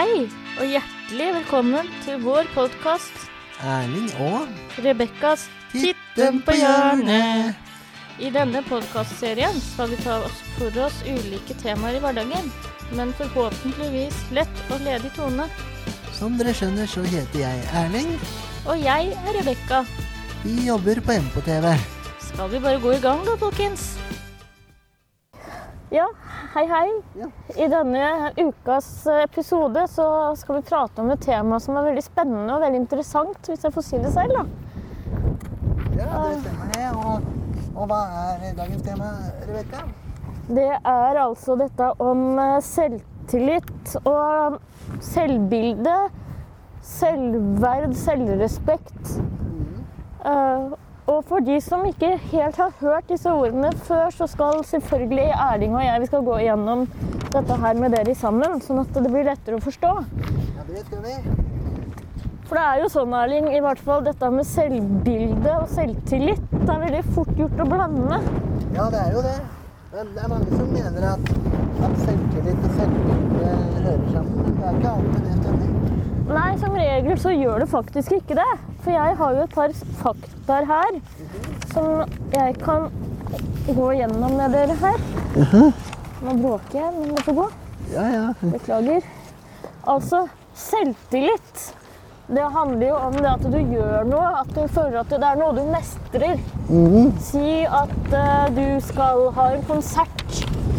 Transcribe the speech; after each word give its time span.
Hei, 0.00 0.22
og 0.56 0.64
hjertelig 0.64 1.24
velkommen 1.34 1.88
til 2.06 2.22
vår 2.22 2.46
podkast 2.54 3.26
Erling 3.60 4.06
og 4.24 4.78
Rebekkas 4.80 5.42
Titten 5.74 6.38
på 6.46 6.54
hjørnet. 6.56 7.58
I 8.16 8.30
denne 8.32 8.62
podkastserien 8.64 9.58
skal 9.60 9.90
vi 9.92 9.98
ta 10.00 10.14
oss 10.24 10.38
for 10.54 10.78
oss 10.86 10.96
ulike 11.04 11.52
temaer 11.60 11.98
i 11.98 12.00
hverdagen, 12.00 12.48
men 12.96 13.12
forhåpentligvis 13.18 14.22
lett 14.38 14.64
og 14.70 14.80
ledig 14.86 15.12
tone. 15.18 15.50
Som 16.16 16.40
dere 16.40 16.56
skjønner, 16.56 16.88
så 16.88 17.04
heter 17.04 17.42
jeg 17.42 17.68
Erling. 17.82 18.16
Og 18.72 18.80
jeg 18.80 19.12
er 19.12 19.36
Rebekka. 19.36 19.82
Vi 20.46 20.62
jobber 20.70 21.04
på 21.04 21.20
MK-TV. 21.26 21.74
Skal 22.30 22.48
vi 22.56 22.64
bare 22.64 22.80
gå 22.80 22.96
i 22.96 23.04
gang 23.04 23.20
da, 23.28 23.36
folkens? 23.44 23.90
Ja, 25.92 26.08
hei 26.54 26.66
hei. 26.66 26.88
Ja. 27.14 27.26
I 27.56 27.68
denne 27.70 28.32
ukas 28.36 29.06
episode 29.22 29.84
så 29.88 30.06
skal 30.36 30.56
vi 30.58 30.62
prate 30.66 31.02
om 31.02 31.10
et 31.14 31.22
tema 31.22 31.60
som 31.62 31.78
er 31.78 31.86
veldig 31.90 32.02
spennende 32.02 32.56
og 32.56 32.64
veldig 32.64 32.80
interessant, 32.82 33.38
hvis 33.46 33.66
jeg 33.66 33.74
får 33.76 33.86
si 33.86 34.00
det 34.02 34.10
selv, 34.14 34.34
da. 34.34 34.44
Ja, 36.00 36.08
det 36.26 36.40
stemmer 36.42 36.72
det. 36.74 36.88
Og, 36.98 37.28
og 37.76 37.90
hva 37.90 38.00
er 38.32 38.56
dagens 38.58 38.82
tema, 38.86 39.12
Rebekka? 39.46 39.84
Det 40.50 40.70
er 40.74 41.20
altså 41.22 41.54
dette 41.60 41.92
om 42.02 42.24
eh, 42.42 42.56
selvtillit 42.66 43.94
og 44.02 44.58
selvbilde, 45.06 45.96
selvverd, 46.82 47.94
selvrespekt. 47.94 49.12
Eh, 50.26 50.72
og 51.10 51.24
for 51.26 51.42
de 51.42 51.56
som 51.62 51.82
ikke 51.88 52.12
helt 52.30 52.58
har 52.60 52.74
hørt 52.78 53.08
disse 53.10 53.30
ordene 53.32 53.72
før, 53.86 54.12
så 54.14 54.28
skal 54.30 54.62
selvfølgelig 54.66 55.26
Erling 55.34 55.74
og 55.74 55.82
jeg 55.82 56.02
vi 56.02 56.08
skal 56.10 56.26
gå 56.26 56.36
igjennom 56.38 56.84
dette 57.34 57.56
her 57.64 57.80
med 57.82 57.96
dere 57.96 58.14
sammen, 58.18 58.60
sånn 58.62 58.82
at 58.84 58.92
det 58.94 59.10
blir 59.10 59.26
lettere 59.26 59.58
å 59.58 59.64
forstå. 59.64 59.90
Ja, 60.54 60.66
det 60.68 60.84
skal 60.86 61.02
vi. 61.06 61.16
For 62.46 62.58
det 62.58 62.62
er 62.66 62.82
jo 62.82 62.90
sånn, 62.90 63.14
Erling, 63.14 63.48
i 63.54 63.62
hvert 63.62 63.82
fall 63.82 64.04
dette 64.06 64.30
med 64.34 64.46
selvbilde 64.46 65.56
og 65.56 65.68
selvtillit, 65.74 66.46
det 66.54 66.70
er 66.76 66.84
veldig 66.86 67.02
fort 67.14 67.34
gjort 67.38 67.62
å 67.62 67.68
blande. 67.74 68.22
Ja, 68.76 68.88
det 68.94 69.02
er 69.02 69.12
jo 69.14 69.26
det. 69.26 69.36
Er, 69.90 70.10
det 70.14 70.22
er 70.22 70.30
mange 70.30 70.50
som 70.54 70.70
mener 70.70 71.06
at, 71.10 71.30
at 71.86 72.00
selvtillit 72.06 72.66
og 72.70 72.74
selvbilde 72.78 73.52
hører 73.84 74.10
sammen, 74.14 74.34
men 74.38 74.58
det 74.58 74.66
er 74.66 74.80
ikke 74.80 74.96
alltid 74.96 75.22
det 75.26 75.38
stemmer. 75.40 75.78
Nei, 76.30 76.50
som 76.62 76.76
regel 76.78 77.22
så 77.22 77.34
gjør 77.34 77.64
det 77.64 77.70
faktisk 77.70 78.20
ikke 78.20 78.38
det. 78.38 78.50
For 78.80 78.90
jeg 78.94 79.16
har 79.20 79.34
jo 79.36 79.42
et 79.44 79.54
par 79.54 79.72
faktaer 80.00 80.68
her 80.70 81.00
som 81.72 82.04
jeg 82.32 82.54
kan 82.62 82.88
gå 83.68 83.88
gjennom 83.98 84.36
med 84.38 84.54
dere 84.56 84.76
her. 84.80 85.02
Nå 86.20 86.36
bråker 86.40 86.78
jeg, 86.80 86.94
men 86.96 87.12
det 87.14 87.24
får 87.26 87.36
gå. 87.42 87.48
Ja, 87.92 88.06
ja. 88.14 88.24
Beklager. 88.54 89.04
Altså, 89.88 90.24
selvtillit. 90.54 91.68
Det 92.30 92.44
handler 92.54 92.86
jo 92.86 92.96
om 93.08 93.14
det 93.18 93.26
at 93.26 93.42
du 93.50 93.56
gjør 93.58 94.04
noe, 94.06 94.26
at 94.40 94.50
du 94.54 94.60
føler 94.70 95.00
at 95.00 95.10
det 95.10 95.18
er 95.26 95.38
noe 95.40 95.54
du 95.56 95.64
mestrer. 95.66 96.36
Mhm. 96.68 97.08
Si 97.26 97.64
at 97.66 97.96
uh, 98.12 98.46
du 98.54 98.66
skal 98.86 99.24
ha 99.34 99.48
en 99.56 99.64
konsert, 99.66 100.26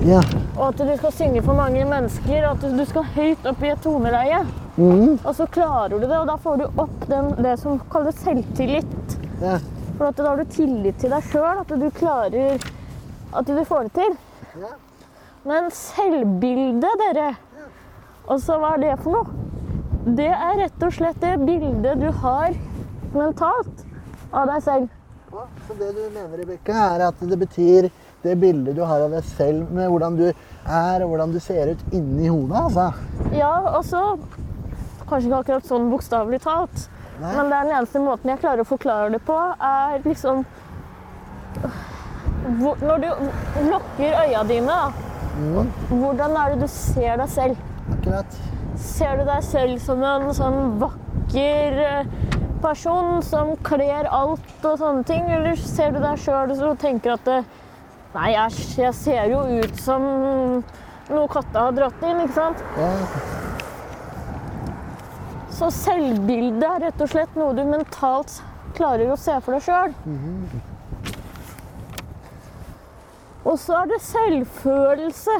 Ja. 0.07 0.21
og 0.57 0.69
at 0.69 0.79
du 0.79 0.93
skal 0.97 1.11
synge 1.13 1.43
for 1.43 1.53
mange 1.53 1.83
mennesker, 1.85 2.47
og 2.47 2.55
at 2.63 2.77
du 2.79 2.85
skal 2.87 3.03
høyt 3.17 3.45
opp 3.51 3.61
i 3.67 3.73
et 3.73 3.83
toneleie. 3.83 4.39
Mhm. 4.81 5.19
Og 5.25 5.35
så 5.37 5.45
klarer 5.53 5.93
du 5.99 6.07
det, 6.07 6.17
og 6.17 6.27
da 6.27 6.35
får 6.41 6.57
du 6.57 6.81
opp 6.81 7.03
den, 7.09 7.31
det 7.43 7.57
som 7.61 7.79
kalles 7.91 8.17
selvtillit. 8.25 9.17
ja. 9.41 9.59
For 9.97 10.11
da 10.17 10.29
har 10.31 10.37
du 10.41 10.45
tillit 10.49 10.97
til 10.97 11.11
deg 11.13 11.23
sjøl, 11.29 11.59
at 11.61 11.67
du 11.77 11.89
klarer 11.93 12.57
At 13.37 13.45
du 13.45 13.59
får 13.65 13.83
det 13.83 13.93
til. 13.93 14.15
ja. 14.59 14.71
Men 15.45 15.69
selvbildet, 15.71 16.97
dere 17.01 17.35
Og 18.27 18.39
så, 18.41 18.57
hva 18.59 18.73
er 18.75 18.81
det 18.83 18.95
for 19.03 19.11
noe? 19.11 19.25
Det 20.17 20.27
er 20.33 20.57
rett 20.57 20.83
og 20.83 20.93
slett 20.93 21.19
det 21.21 21.35
bildet 21.45 21.99
du 22.01 22.09
har 22.11 22.53
mentalt 23.13 23.85
av 24.33 24.47
deg 24.49 24.61
selv. 24.65 24.89
Ja, 25.31 25.45
Så 25.67 25.73
det 25.77 25.91
du 25.95 26.01
mener, 26.09 26.37
Rebekka, 26.37 26.73
er 26.95 27.05
at 27.07 27.19
det 27.21 27.37
betyr 27.39 27.89
det 28.23 28.35
bildet 28.41 28.75
du 28.75 28.81
har 28.85 29.01
av 29.05 29.11
deg 29.11 29.23
selv 29.23 29.69
med 29.71 29.89
hvordan 29.89 30.17
du 30.17 30.25
er 30.31 31.03
og 31.03 31.09
hvordan 31.13 31.31
du 31.33 31.39
ser 31.39 31.71
ut 31.73 31.83
inni 31.93 32.27
hodet, 32.29 32.57
altså? 32.57 32.89
Ja, 33.33 33.53
og 33.77 33.85
så 33.85 34.01
Kanskje 35.11 35.27
ikke 35.27 35.39
akkurat 35.43 35.67
sånn 35.67 35.89
bokstavelig 35.91 36.39
talt, 36.45 36.85
Nei? 37.19 37.33
men 37.35 37.49
det 37.51 37.57
er 37.57 37.65
den 37.67 37.77
eneste 37.81 37.99
måten 37.99 38.31
jeg 38.31 38.39
klarer 38.39 38.63
å 38.63 38.69
forklare 38.69 39.09
det 39.11 39.19
på, 39.27 39.37
er 39.67 40.05
liksom 40.07 40.45
hvor, 42.61 42.79
Når 42.79 43.01
du 43.03 43.09
lukker 43.67 44.15
øya 44.23 44.43
dine, 44.47 44.71
da, 44.71 45.09
mm. 45.35 45.73
hvordan 45.89 46.37
er 46.39 46.53
det 46.53 46.63
du 46.63 46.71
ser 46.71 47.19
deg 47.19 47.29
selv? 47.29 47.59
Akkurat. 47.97 48.37
Ser 48.81 49.19
du 49.19 49.25
deg 49.27 49.43
selv 49.45 49.83
som 49.83 50.01
en 50.07 50.31
sånn 50.33 50.79
vakker 50.81 51.81
eh, 51.83 52.13
person 52.63 53.19
som 53.25 53.53
kler 53.67 54.07
alt 54.07 54.65
og 54.65 54.79
sånne 54.79 55.03
ting, 55.11 55.27
eller 55.27 55.59
ser 55.59 55.91
du 55.91 55.99
deg 56.01 56.23
sjøl 56.23 56.55
og 56.55 56.79
tenker 56.81 57.17
at 57.17 57.27
det, 57.27 57.41
Nei, 58.11 58.33
æsj, 58.35 58.63
jeg 58.81 58.95
ser 58.97 59.29
jo 59.31 59.45
ut 59.61 59.77
som 59.79 60.03
noe 61.11 61.27
katta 61.31 61.69
har 61.69 61.77
dratt 61.77 62.01
inn, 62.03 62.19
ikke 62.25 62.35
sant? 62.35 62.65
Ja. 62.75 63.40
Så 65.61 65.67
selvbildet 65.75 66.63
er 66.65 66.79
rett 66.87 67.01
og 67.05 67.09
slett 67.11 67.35
noe 67.37 67.53
du 67.53 67.61
mentalt 67.69 68.39
klarer 68.73 69.11
å 69.13 69.17
se 69.19 69.35
for 69.45 69.53
deg 69.53 69.61
sjøl. 69.61 69.91
Og 73.45 73.59
så 73.61 73.75
er 73.83 73.91
det 73.91 73.99
selvfølelse. 74.07 75.35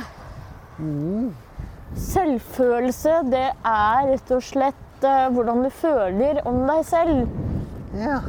Selvfølelse, 2.06 3.18
det 3.34 3.48
er 3.50 4.12
rett 4.12 4.36
og 4.38 4.46
slett 4.46 5.10
eh, 5.10 5.26
hvordan 5.34 5.66
du 5.66 5.74
føler 5.82 6.44
om 6.46 6.62
deg 6.70 6.86
selv. 6.92 7.26
ja. 7.98 8.22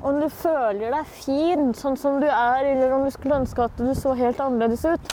Om 0.00 0.22
du 0.22 0.30
føler 0.32 0.94
deg 0.94 1.08
fin 1.12 1.74
sånn 1.76 2.00
som 2.00 2.16
du 2.22 2.24
er, 2.24 2.64
eller 2.64 2.94
om 2.96 3.02
du 3.04 3.12
skulle 3.12 3.42
ønske 3.42 3.66
at 3.68 3.76
du 3.76 3.90
så 3.92 4.14
helt 4.16 4.40
annerledes 4.40 4.86
ut. 4.88 5.10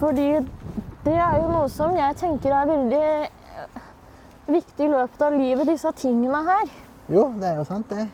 Fordi 0.00 0.30
det 1.06 1.14
er 1.14 1.38
jo 1.38 1.48
noe 1.52 1.70
som 1.70 1.94
jeg 1.94 2.18
tenker 2.18 2.50
er 2.50 2.68
veldig 2.68 3.02
eh, 3.22 3.80
viktig 4.50 4.88
i 4.88 4.92
løpet 4.92 5.22
av 5.22 5.36
livet, 5.38 5.68
disse 5.70 5.92
tingene 6.00 6.40
her. 6.48 6.70
Jo, 7.12 7.28
det 7.38 7.52
er 7.52 7.60
jo 7.60 7.66
sant, 7.68 7.92
det. 7.92 8.08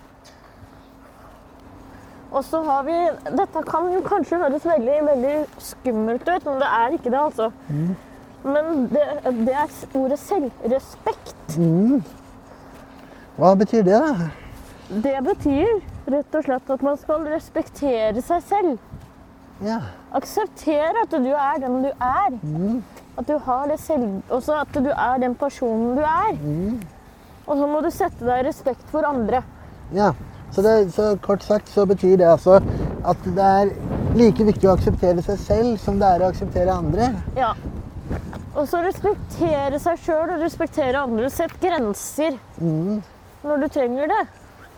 Og 2.33 2.45
så 2.45 2.63
har 2.65 2.85
vi 2.87 2.97
Dette 3.37 3.63
kan 3.69 3.91
jo 3.93 4.01
kanskje 4.05 4.41
høres 4.41 4.65
veldig, 4.65 4.99
veldig 5.09 5.35
skummelt 5.61 6.29
ut, 6.29 6.47
men 6.49 6.61
det 6.63 6.69
er 6.69 6.97
ikke 6.97 7.13
det, 7.13 7.21
altså. 7.21 7.51
Men 8.43 8.87
det, 8.93 9.05
det 9.47 9.57
er 9.57 9.75
ordet 9.97 10.19
selvrespekt. 10.19 11.59
Hva 13.37 13.53
betyr 13.57 13.85
det, 13.89 14.01
da? 14.01 14.31
Det 14.93 15.19
betyr 15.25 15.79
rett 16.13 16.35
og 16.37 16.45
slett 16.45 16.73
at 16.75 16.83
man 16.85 16.99
skal 17.01 17.29
respektere 17.31 18.25
seg 18.25 18.49
selv. 18.49 18.92
Ja. 19.63 19.79
Akseptere 20.19 21.05
at 21.05 21.13
du 21.15 21.31
er 21.33 21.61
den 21.63 21.79
du 21.85 21.91
er. 21.93 22.37
At 23.19 23.29
du 23.29 23.37
har 23.47 23.69
det 23.71 23.79
selv... 23.81 24.21
Også 24.31 24.57
at 24.59 24.75
du 24.75 24.91
er 24.91 25.23
den 25.23 25.35
personen 25.39 25.97
du 25.97 26.03
er. 26.03 26.37
Og 27.47 27.57
så 27.59 27.67
må 27.71 27.81
du 27.85 27.91
sette 27.95 28.25
deg 28.27 28.43
i 28.43 28.49
respekt 28.49 28.85
for 28.93 29.07
andre. 29.09 29.43
ja. 29.95 30.13
Så, 30.53 30.61
det, 30.61 30.93
så 30.93 31.15
kort 31.25 31.41
sagt 31.43 31.71
så 31.73 31.87
betyr 31.89 32.19
det 32.21 32.27
altså 32.29 32.59
at 33.09 33.23
det 33.25 33.45
er 33.45 33.71
like 34.21 34.45
viktig 34.45 34.69
å 34.69 34.75
akseptere 34.75 35.23
seg 35.25 35.39
selv 35.41 35.79
som 35.81 35.97
det 35.97 36.11
er 36.13 36.21
å 36.21 36.29
akseptere 36.29 36.75
andre. 36.75 37.07
Ja. 37.39 37.55
Og 38.53 38.67
så 38.69 38.83
respektere 38.85 39.81
seg 39.81 40.03
sjøl 40.05 40.35
og 40.35 40.43
respektere 40.45 41.01
andre. 41.01 41.31
Sett 41.33 41.55
grenser 41.63 42.37
når 42.61 43.65
du 43.65 43.69
trenger 43.73 44.13
det. 44.13 44.21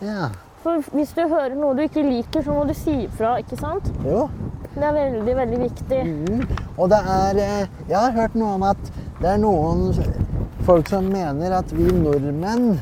Ja. 0.07 0.29
For 0.63 0.79
hvis 0.95 1.11
du 1.17 1.25
hører 1.27 1.57
noe 1.59 1.75
du 1.75 1.83
ikke 1.83 2.07
liker, 2.07 2.47
så 2.47 2.55
må 2.55 2.63
du 2.69 2.73
si 2.73 2.95
ifra, 3.09 3.35
ikke 3.43 3.59
sant? 3.59 3.91
Jo. 4.07 4.29
Det 4.75 4.83
er 4.83 4.95
veldig, 4.95 5.35
veldig 5.37 5.59
viktig. 5.61 5.99
Og 6.75 6.89
det 6.91 6.99
er 6.99 7.37
eh, 7.39 7.67
Jeg 7.87 7.95
har 7.95 8.15
hørt 8.17 8.33
noe 8.35 8.55
om 8.57 8.65
at 8.67 8.89
det 9.21 9.29
er 9.31 9.37
noen 9.39 9.93
folk 10.67 10.89
som 10.91 11.07
mener 11.07 11.53
at 11.55 11.69
vi 11.71 11.85
nordmenn 11.95 12.73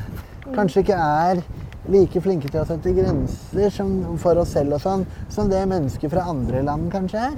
kanskje 0.56 0.82
ikke 0.82 0.96
er 0.98 1.42
like 1.92 2.20
flinke 2.24 2.48
til 2.48 2.62
å 2.62 2.66
sette 2.66 2.94
grenser 2.96 3.70
som 3.72 3.92
for 4.20 4.40
oss 4.40 4.54
selv 4.56 4.78
og 4.78 4.82
sånn, 4.82 5.04
som 5.30 5.50
det 5.52 5.60
mennesker 5.70 6.10
fra 6.10 6.24
andre 6.32 6.64
land 6.66 6.88
kanskje 6.92 7.26
er. 7.28 7.36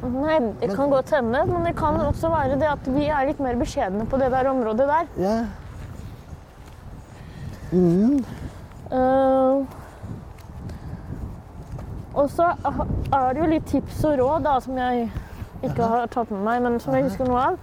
Nei, 0.00 0.38
det 0.62 0.70
kan 0.72 0.88
godt 0.88 1.10
hende, 1.12 1.42
men 1.50 1.66
det 1.66 1.74
kan 1.76 1.98
også 2.00 2.30
være 2.32 2.56
det 2.60 2.70
at 2.70 2.86
vi 2.94 3.10
er 3.12 3.26
litt 3.28 3.42
mer 3.42 3.58
beskjedne 3.60 4.06
på 4.08 4.20
det 4.22 4.30
der 4.32 4.48
området 4.48 4.86
der. 4.88 5.10
Ja. 5.20 5.36
Mhm. 7.70 8.24
Eh, 8.90 9.79
og 12.20 12.30
så 12.32 12.50
er 12.60 13.34
det 13.34 13.42
jo 13.42 13.48
litt 13.50 13.66
tips 13.70 14.04
og 14.08 14.18
råd 14.20 14.46
da, 14.46 14.54
som 14.62 14.78
jeg 14.78 15.08
ikke 15.66 15.88
har 15.92 16.06
tatt 16.12 16.30
med 16.32 16.44
meg, 16.46 16.62
men 16.64 16.78
som 16.80 16.94
jeg 16.96 17.08
husker 17.08 17.28
noe 17.28 17.42
av. 17.50 17.58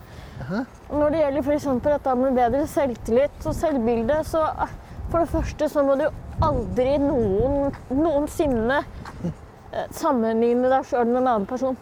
Når 0.92 1.14
det 1.14 1.22
gjelder 1.24 1.48
f.eks. 1.48 1.68
dette 1.88 2.16
med 2.20 2.38
bedre 2.38 2.66
selvtillit 2.70 3.48
og 3.50 3.56
selvbilde, 3.58 4.20
så 4.28 4.44
eh, 4.54 4.76
for 5.10 5.24
det 5.24 5.32
første 5.32 5.70
så 5.72 5.84
må 5.88 5.96
du 6.00 6.06
aldri 6.46 6.98
noen, 7.02 7.72
noensinne 7.90 8.82
eh, 8.84 9.88
sammenligne 9.98 10.70
deg 10.72 10.86
sjøl 10.90 11.08
med 11.10 11.22
en 11.24 11.32
annen 11.34 11.48
person. 11.50 11.78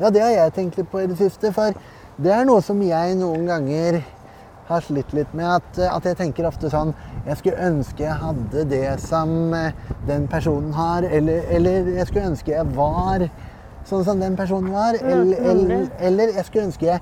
Ja, 0.00 0.10
det 0.10 0.24
har 0.24 0.32
jeg 0.34 0.54
tenkt 0.56 0.80
litt 0.80 0.90
på 0.90 1.02
i 1.04 1.06
det 1.10 1.18
siste. 1.20 1.52
For 1.54 1.76
Det 2.22 2.32
er 2.34 2.44
noe 2.48 2.62
som 2.64 2.80
jeg 2.84 3.14
noen 3.20 3.46
ganger 3.48 4.02
har 4.72 4.84
slitt 4.86 5.14
litt 5.16 5.32
med. 5.36 5.48
At, 5.60 5.80
at 5.88 6.08
jeg 6.10 6.18
tenker 6.20 6.48
ofte 6.48 6.70
sånn 6.72 6.94
Jeg 7.26 7.38
skulle 7.38 7.68
ønske 7.70 8.02
jeg 8.02 8.18
hadde 8.18 8.64
det 8.70 8.86
som 9.04 9.52
eh, 9.54 9.76
den 10.08 10.28
personen 10.30 10.72
har. 10.76 11.06
Eller, 11.06 11.46
eller 11.54 11.92
jeg 11.96 12.08
skulle 12.10 12.32
ønske 12.32 12.54
jeg 12.54 12.76
var 12.76 13.26
sånn 13.88 14.04
som 14.06 14.22
den 14.22 14.38
personen 14.38 14.72
var. 14.74 14.98
Eller, 15.02 15.38
eller, 15.52 15.86
eller 16.00 16.34
jeg 16.38 16.48
skulle 16.48 16.66
ønske 16.70 16.90
jeg 16.90 17.00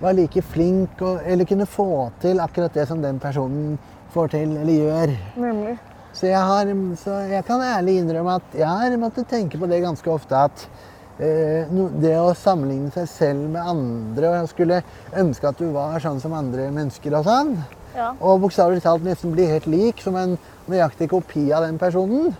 var 0.00 0.16
like 0.16 0.42
flink 0.44 1.00
og, 1.00 1.22
eller 1.24 1.48
kunne 1.48 1.66
få 1.66 1.90
til 2.20 2.40
akkurat 2.44 2.74
det 2.76 2.84
som 2.88 3.00
den 3.02 3.20
personen 3.22 3.78
får 4.12 4.34
til 4.34 4.56
eller 4.56 4.74
gjør. 4.74 5.14
Nemlig. 5.40 5.76
Så 6.16 6.30
jeg, 6.30 6.40
har, 6.48 6.68
så 6.96 7.14
jeg 7.28 7.44
kan 7.44 7.60
ærlig 7.60 7.98
innrømme 8.00 8.38
at 8.40 8.54
jeg 8.56 8.68
har 8.68 8.94
måttet 9.00 9.28
tenke 9.28 9.58
på 9.60 9.68
det 9.68 9.82
ganske 9.84 10.08
ofte. 10.08 10.46
At 10.48 10.62
eh, 10.64 10.94
det 11.18 12.12
å 12.20 12.34
sammenligne 12.36 12.90
seg 12.92 13.08
selv 13.08 13.48
med 13.54 13.62
andre 13.62 14.34
og 14.42 14.50
skulle 14.50 14.82
ønske 15.16 15.48
at 15.48 15.58
du 15.58 15.70
var 15.72 15.98
sånn 16.04 16.20
som 16.20 16.34
andre 16.36 16.68
mennesker 16.70 17.14
og 17.16 17.24
sånn, 17.24 17.56
Ja. 17.96 18.10
og 18.20 18.42
bokstavelig 18.42 18.82
talt 18.84 19.02
nesten 19.02 19.32
bli 19.32 19.46
helt 19.48 19.66
lik 19.66 20.02
som 20.04 20.16
en 20.20 20.36
nøyaktig 20.68 21.08
kopi 21.08 21.50
av 21.52 21.64
den 21.64 21.78
personen, 21.78 22.36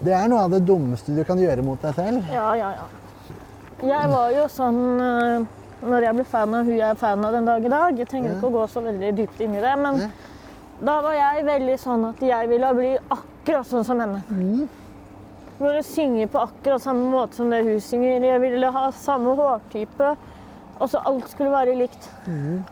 det 0.00 0.14
er 0.16 0.28
noe 0.28 0.46
av 0.46 0.50
det 0.50 0.64
dummeste 0.64 1.12
du 1.14 1.22
kan 1.24 1.36
gjøre 1.36 1.62
mot 1.62 1.80
deg 1.82 1.94
selv. 1.94 2.24
Ja, 2.32 2.54
ja, 2.56 2.70
ja. 2.72 2.86
Jeg 3.82 4.08
var 4.08 4.30
jo 4.32 4.46
sånn 4.48 4.80
eh, 5.00 5.44
når 5.84 6.02
jeg 6.06 6.14
ble 6.14 6.24
fan 6.24 6.54
av 6.54 6.64
hun 6.64 6.76
jeg 6.76 6.88
er 6.88 6.98
fan 7.00 7.24
av 7.24 7.32
den 7.32 7.44
dag 7.44 7.64
i 7.64 7.68
dag. 7.68 7.98
Jeg 7.98 8.08
trenger 8.08 8.34
ikke 8.34 8.48
å 8.48 8.54
gå 8.58 8.66
så 8.68 8.82
veldig 8.84 9.14
dypt 9.16 9.40
inn 9.40 9.54
i 9.56 9.60
det, 9.60 9.76
men 9.80 10.00
da 10.80 11.00
var 11.04 11.12
jeg 11.12 11.44
veldig 11.44 11.76
sånn 11.80 12.08
at 12.08 12.20
jeg 12.24 12.48
ville 12.48 12.74
bli 12.76 12.90
akkurat 13.10 13.68
sånn 13.68 13.84
som 13.84 14.00
henne. 14.00 14.22
Mm. 14.30 14.68
Jeg 15.60 15.66
ville 15.66 15.82
synge 15.84 16.26
på 16.32 16.40
akkurat 16.40 16.80
samme 16.80 17.10
måte 17.12 17.36
som 17.36 17.50
det 17.52 17.58
hun 17.66 17.80
synger. 17.84 18.24
Jeg 18.24 18.40
ville 18.40 18.68
ha 18.72 18.86
samme 18.96 19.34
hårtype. 19.36 20.14
Og 20.80 20.88
så 20.88 21.02
alt 21.04 21.26
skulle 21.28 21.52
være 21.52 21.74
likt. 21.76 22.06
Mm. 22.24 22.62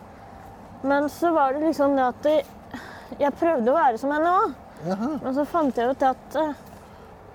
Men 0.89 1.09
så 1.13 1.35
var 1.37 1.53
det 1.53 1.67
liksom 1.67 1.99
det 1.99 2.07
at 2.07 3.21
jeg 3.21 3.37
prøvde 3.37 3.69
å 3.69 3.77
være 3.77 4.01
som 4.01 4.15
henne 4.17 4.33
òg. 4.39 4.57
Men 4.87 5.37
så 5.37 5.45
fant 5.45 5.77
jeg 5.77 5.93
ut 5.93 6.07
at 6.07 6.41
eh, 6.41 6.57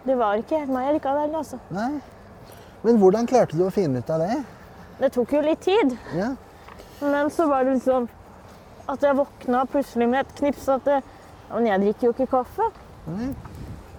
det 0.08 0.18
var 0.18 0.42
ikke 0.42 0.64
helt 0.64 0.74
meg 0.74 0.90
likevel. 0.98 1.38
Altså. 1.38 1.62
Nei. 1.70 2.02
Men 2.82 2.98
hvordan 3.00 3.30
klarte 3.30 3.60
du 3.60 3.68
å 3.68 3.72
finne 3.74 4.02
ut 4.02 4.10
av 4.10 4.26
det? 4.26 4.42
Det 5.04 5.14
tok 5.14 5.38
jo 5.38 5.46
litt 5.46 5.62
tid. 5.62 5.94
Ja. 6.18 6.34
Men 7.04 7.30
så 7.30 7.46
var 7.52 7.68
det 7.68 7.78
liksom 7.78 8.10
at 8.90 9.06
jeg 9.06 9.22
våkna 9.22 9.68
plutselig 9.70 10.10
med 10.10 10.26
et 10.26 10.38
knips 10.42 10.66
at 10.72 10.90
det, 10.90 11.04
Men 11.54 11.68
jeg 11.68 11.82
drikker 11.84 12.08
jo 12.08 12.12
ikke 12.16 12.32
kaffe. 12.32 12.74
Nei. 13.06 13.34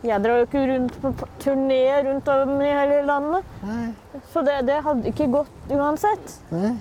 Jeg 0.05 0.21
drar 0.21 0.41
jo 0.41 0.45
ikke 0.45 0.65
rundt 0.69 0.97
på 1.01 1.13
turné 1.41 1.85
rundt 2.05 2.29
om 2.29 2.59
i 2.61 2.69
hele 2.69 2.99
landet. 3.09 3.55
Nei. 3.65 3.87
Så 4.33 4.43
det, 4.45 4.59
det 4.69 4.83
hadde 4.85 5.09
ikke 5.09 5.31
gått 5.33 5.73
uansett. 5.73 6.35
Nei. 6.53 6.75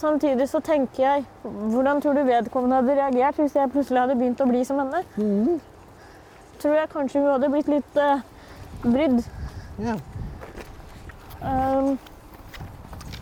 Samtidig 0.00 0.46
så 0.48 0.62
tenker 0.64 1.02
jeg 1.02 1.24
Hvordan 1.42 1.98
tror 2.00 2.14
du 2.16 2.22
vedkommende 2.24 2.78
hadde 2.78 2.94
reagert 2.96 3.40
hvis 3.42 3.56
jeg 3.58 3.72
plutselig 3.72 4.00
hadde 4.00 4.16
begynt 4.16 4.40
å 4.40 4.46
bli 4.48 4.62
som 4.64 4.78
henne? 4.80 5.02
Mm. 5.18 5.58
Tror 6.62 6.76
jeg 6.78 6.92
kanskje 6.92 7.20
hun 7.20 7.32
hadde 7.34 7.50
blitt 7.52 7.68
litt 7.72 7.98
uh, 8.00 8.22
brydd. 8.86 9.20
Ja. 9.82 9.98
Um, 11.42 11.98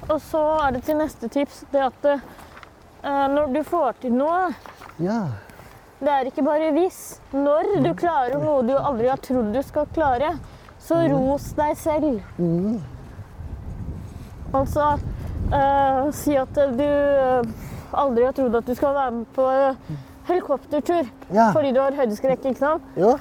og 0.09 0.21
så 0.23 0.45
er 0.67 0.77
det 0.77 0.85
til 0.87 0.99
neste 0.99 1.29
tips 1.33 1.65
det 1.73 1.83
at 1.89 2.09
uh, 2.13 3.27
når 3.33 3.53
du 3.55 3.61
får 3.67 4.01
til 4.03 4.15
noe 4.19 4.49
ja. 4.99 5.21
Det 5.99 6.09
er 6.15 6.29
ikke 6.31 6.45
bare 6.47 6.71
hvis. 6.77 6.99
Når 7.35 7.73
du 7.83 7.91
klarer 7.99 8.39
noe 8.43 8.63
du 8.67 8.75
aldri 8.79 9.09
har 9.11 9.19
trodd 9.23 9.51
du 9.55 9.63
skal 9.67 9.89
klare, 9.95 10.35
så 10.79 11.01
ros 11.11 11.51
deg 11.59 11.75
selv. 11.81 12.21
Mhm. 12.39 12.79
Altså 14.55 14.85
eh, 15.53 16.05
si 16.17 16.37
at 16.41 16.55
du 16.79 16.85
eh, 16.85 17.51
aldri 17.93 18.25
har 18.25 18.33
trodd 18.37 18.55
at 18.61 18.69
du 18.71 18.75
skal 18.79 18.95
være 18.97 19.17
med 19.19 19.27
på 19.37 19.45
eh, 19.53 19.97
helikoptertur 20.31 21.11
Ja. 21.35 21.51
fordi 21.53 21.73
du 21.77 21.81
har 21.83 21.93
høydeskrekk. 21.99 22.47
ikke 22.47 22.63
sant? 22.63 22.83
Jo. 22.97 23.17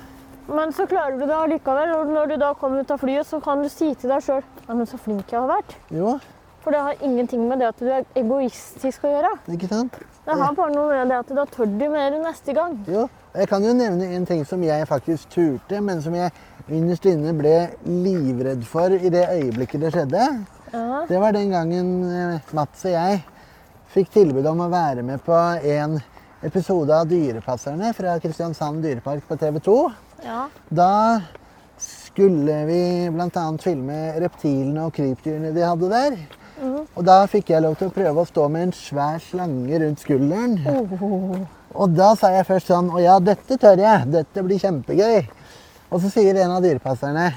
Men 0.48 0.72
så 0.72 0.86
klarer 0.88 1.18
du 1.20 1.26
det 1.28 1.36
allikevel. 1.36 1.92
Og 1.98 2.08
når 2.14 2.30
du 2.32 2.38
da 2.40 2.54
kommer 2.56 2.80
ut 2.86 2.92
av 2.92 3.02
flyet, 3.02 3.28
så 3.28 3.42
kan 3.44 3.60
du 3.64 3.68
si 3.70 3.94
til 3.96 4.10
deg 4.14 4.24
sjøl 4.24 4.44
men 4.70 4.86
så 4.88 4.98
flink 5.00 5.32
jeg 5.32 5.40
har 5.40 5.48
vært. 5.50 5.76
Jo. 5.92 6.18
For 6.64 6.76
det 6.76 6.82
har 6.84 7.06
ingenting 7.06 7.46
med 7.48 7.62
det 7.62 7.70
at 7.70 7.80
du 7.80 7.88
er 7.92 8.04
egoistisk 8.20 9.06
å 9.08 9.12
gjøre. 9.14 9.32
Ikke 9.54 9.70
sant? 9.72 9.96
Det 10.28 10.36
har 10.36 10.56
bare 10.58 10.74
noe 10.74 10.90
med 10.92 11.14
det 11.14 11.22
at 11.22 11.30
da 11.38 11.46
tør 11.48 11.70
du 11.72 11.86
mer 11.94 12.18
neste 12.20 12.56
gang. 12.56 12.76
Jo. 12.92 13.06
Jeg 13.38 13.48
kan 13.52 13.64
jo 13.64 13.72
nevne 13.78 14.10
en 14.18 14.26
ting 14.26 14.42
som 14.50 14.64
jeg 14.66 14.88
faktisk 14.90 15.30
turte, 15.32 15.80
men 15.84 16.02
som 16.02 16.16
jeg 16.18 16.34
innerst 16.68 17.06
inne 17.08 17.32
ble 17.38 17.56
livredd 17.86 18.66
for 18.68 18.92
i 18.92 19.12
det 19.14 19.24
øyeblikket 19.30 19.86
det 19.86 19.94
skjedde. 19.94 20.28
Ja. 20.74 21.04
Det 21.08 21.22
var 21.22 21.36
den 21.38 21.54
gangen 21.54 21.92
eh, 22.12 22.54
Mats 22.58 22.84
og 22.90 22.92
jeg 22.92 23.22
fikk 23.94 24.12
tilbud 24.18 24.46
om 24.50 24.66
å 24.66 24.72
være 24.72 25.06
med 25.06 25.22
på 25.24 25.38
en 25.78 25.96
episode 26.46 26.94
av 26.94 27.08
Dyrepasserne 27.10 27.94
fra 27.96 28.18
Kristiansand 28.22 28.84
dyrepark 28.84 29.24
på 29.30 29.38
TV 29.40 29.62
2. 29.64 29.78
ja. 30.28 30.48
Da 30.70 30.92
skulle 31.78 32.66
vi 32.66 32.82
bl.a. 33.14 33.46
filme 33.62 33.98
reptilene 34.20 34.88
og 34.88 34.94
krypdyrene 34.98 35.54
de 35.54 35.62
hadde 35.62 35.90
der. 35.92 36.16
Og 36.58 37.04
da 37.06 37.20
fikk 37.30 37.52
jeg 37.54 37.62
lov 37.62 37.76
til 37.78 37.90
å 37.90 37.94
prøve 37.94 38.24
å 38.24 38.28
stå 38.28 38.48
med 38.50 38.68
en 38.68 38.76
svær 38.76 39.20
slange 39.22 39.80
rundt 39.84 40.02
skulderen. 40.02 40.58
Og 41.78 41.94
da 41.94 42.14
sa 42.18 42.32
jeg 42.34 42.48
først 42.48 42.72
sånn 42.72 42.88
Å 42.90 43.02
ja, 43.04 43.18
dette 43.22 43.58
tør 43.62 43.78
jeg. 43.82 44.08
Dette 44.14 44.44
blir 44.46 44.62
kjempegøy. 44.62 45.28
Og 45.92 46.02
så 46.04 46.12
sier 46.12 46.40
en 46.42 46.56
av 46.56 46.64
dyrepasserne 46.66 47.28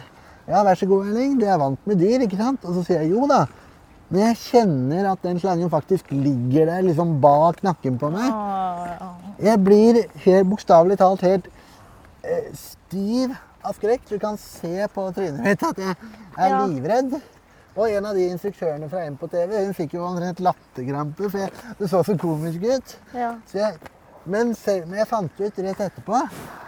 Ja, 0.48 0.62
vær 0.66 0.78
så 0.78 0.88
god, 0.90 1.10
Erling. 1.10 1.36
Du 1.38 1.44
er 1.46 1.60
vant 1.60 1.82
med 1.86 2.00
dyr, 2.00 2.24
ikke 2.24 2.38
sant? 2.40 2.64
Og 2.64 2.78
så 2.78 2.86
sier 2.86 3.04
jeg 3.04 3.12
jo 3.12 3.28
da. 3.30 3.44
Men 4.10 4.24
jeg 4.24 4.38
kjenner 4.42 5.10
at 5.12 5.20
den 5.22 5.38
slangen 5.38 5.70
faktisk 5.70 6.08
ligger 6.10 6.66
der 6.66 6.82
liksom 6.82 7.20
bak 7.22 7.60
nakken 7.62 7.98
på 8.00 8.10
meg. 8.10 8.32
Jeg 9.38 9.60
blir 9.62 10.00
helt 10.24 10.48
bokstavelig 10.50 10.96
talt 10.98 11.22
helt 11.22 11.46
eh, 12.24 12.48
stiv 12.58 13.36
av 13.62 13.76
skrekk. 13.76 14.08
Du 14.08 14.16
kan 14.18 14.40
se 14.40 14.88
på 14.90 15.04
trynet 15.14 15.44
mitt 15.44 15.62
at 15.62 15.78
jeg 15.78 15.94
er 15.94 16.56
livredd. 16.72 17.20
Og 17.76 17.86
en 17.90 18.06
av 18.06 18.14
de 18.18 18.24
instruktørene 18.32 18.88
fra 18.90 19.04
M 19.06 19.16
på 19.20 19.28
TV 19.30 19.54
hun 19.64 19.74
fikk 19.76 19.94
jo 19.94 20.04
en 20.08 20.18
rett 20.22 20.40
latterkrampe, 20.42 21.30
for 21.30 21.38
jeg, 21.38 21.50
det 21.78 21.88
så 21.90 22.02
så 22.04 22.16
komisk 22.18 22.64
ut. 22.66 22.96
ja. 23.14 23.34
Jeg, 23.54 23.78
men, 24.26 24.50
selv, 24.54 24.86
men 24.90 24.98
jeg 24.98 25.08
fant 25.08 25.38
ut 25.40 25.58
rett 25.64 25.80
etterpå 25.80 26.18